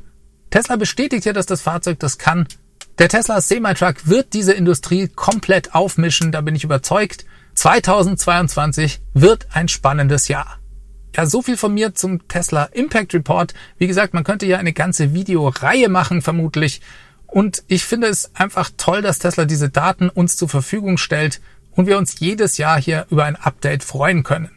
Tesla 0.50 0.78
bestätigt 0.78 1.26
ja, 1.26 1.34
dass 1.34 1.45
das 1.45 1.62
Fahrzeug 1.62 2.00
das 2.00 2.17
kann. 2.17 2.48
Der 3.00 3.10
Tesla 3.10 3.41
Semi-Truck 3.41 4.08
wird 4.08 4.32
diese 4.32 4.54
Industrie 4.54 5.10
komplett 5.10 5.76
aufmischen, 5.76 6.32
da 6.32 6.39
bin 6.39 6.56
ich 6.56 6.63
überzeugt. 6.63 7.26
2022 7.56 9.02
wird 9.13 9.48
ein 9.52 9.67
spannendes 9.67 10.30
Jahr. 10.30 10.58
Ja, 11.15 11.25
so 11.25 11.41
viel 11.41 11.56
von 11.56 11.73
mir 11.73 11.95
zum 11.95 12.28
Tesla 12.28 12.65
Impact 12.65 13.13
Report. 13.13 13.54
Wie 13.78 13.88
gesagt, 13.88 14.13
man 14.13 14.25
könnte 14.25 14.45
ja 14.45 14.58
eine 14.58 14.73
ganze 14.73 15.13
Videoreihe 15.13 15.88
machen, 15.88 16.21
vermutlich. 16.21 16.82
Und 17.28 17.63
ich 17.67 17.86
finde 17.86 18.08
es 18.08 18.36
einfach 18.36 18.69
toll, 18.75 19.01
dass 19.01 19.19
Tesla 19.19 19.45
diese 19.45 19.69
Daten 19.69 20.10
uns 20.10 20.36
zur 20.36 20.49
Verfügung 20.49 20.97
stellt 20.97 21.41
und 21.71 21.88
wir 21.88 21.97
uns 21.97 22.19
jedes 22.19 22.58
Jahr 22.58 22.82
hier 22.82 23.06
über 23.10 23.23
ein 23.23 23.38
Update 23.38 23.84
freuen 23.84 24.23
können. 24.23 24.51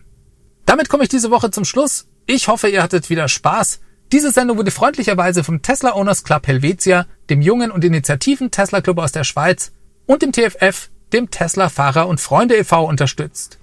Damit 0.67 0.89
komme 0.89 1.05
ich 1.05 1.09
diese 1.09 1.31
Woche 1.31 1.51
zum 1.51 1.65
Schluss. 1.65 2.09
Ich 2.27 2.49
hoffe, 2.49 2.69
ihr 2.69 2.83
hattet 2.83 3.09
wieder 3.09 3.29
Spaß. 3.29 3.81
Diese 4.11 4.33
Sendung 4.33 4.59
wurde 4.59 4.71
freundlicherweise 4.71 5.45
vom 5.45 5.63
Tesla 5.63 5.95
Owners 5.95 6.25
Club 6.25 6.47
Helvetia, 6.47 7.07
dem 7.31 7.41
jungen 7.41 7.71
und 7.71 7.85
initiativen 7.85 8.51
Tesla 8.51 8.81
Club 8.81 8.99
aus 8.99 9.13
der 9.13 9.25
Schweiz 9.25 9.73
und 10.07 10.23
dem 10.23 10.33
TFF, 10.33 10.91
dem 11.13 11.31
Tesla 11.31 11.69
Fahrer 11.69 12.09
und 12.09 12.21
Freunde 12.21 12.57
e.V. 12.57 12.85
unterstützt. 12.85 13.59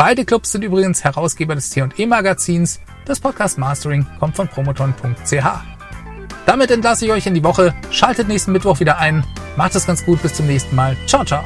Beide 0.00 0.24
Clubs 0.24 0.52
sind 0.52 0.64
übrigens 0.64 1.04
Herausgeber 1.04 1.54
des 1.54 1.68
T&E 1.68 2.06
Magazins. 2.06 2.80
Das 3.04 3.20
Podcast 3.20 3.58
Mastering 3.58 4.06
kommt 4.18 4.34
von 4.34 4.48
promoton.ch. 4.48 5.44
Damit 6.46 6.70
entlasse 6.70 7.04
ich 7.04 7.12
euch 7.12 7.26
in 7.26 7.34
die 7.34 7.44
Woche. 7.44 7.74
Schaltet 7.90 8.26
nächsten 8.26 8.52
Mittwoch 8.52 8.80
wieder 8.80 8.96
ein. 8.96 9.22
Macht 9.58 9.74
es 9.74 9.86
ganz 9.86 10.02
gut. 10.06 10.22
Bis 10.22 10.32
zum 10.32 10.46
nächsten 10.46 10.74
Mal. 10.74 10.96
Ciao, 11.06 11.22
ciao. 11.22 11.44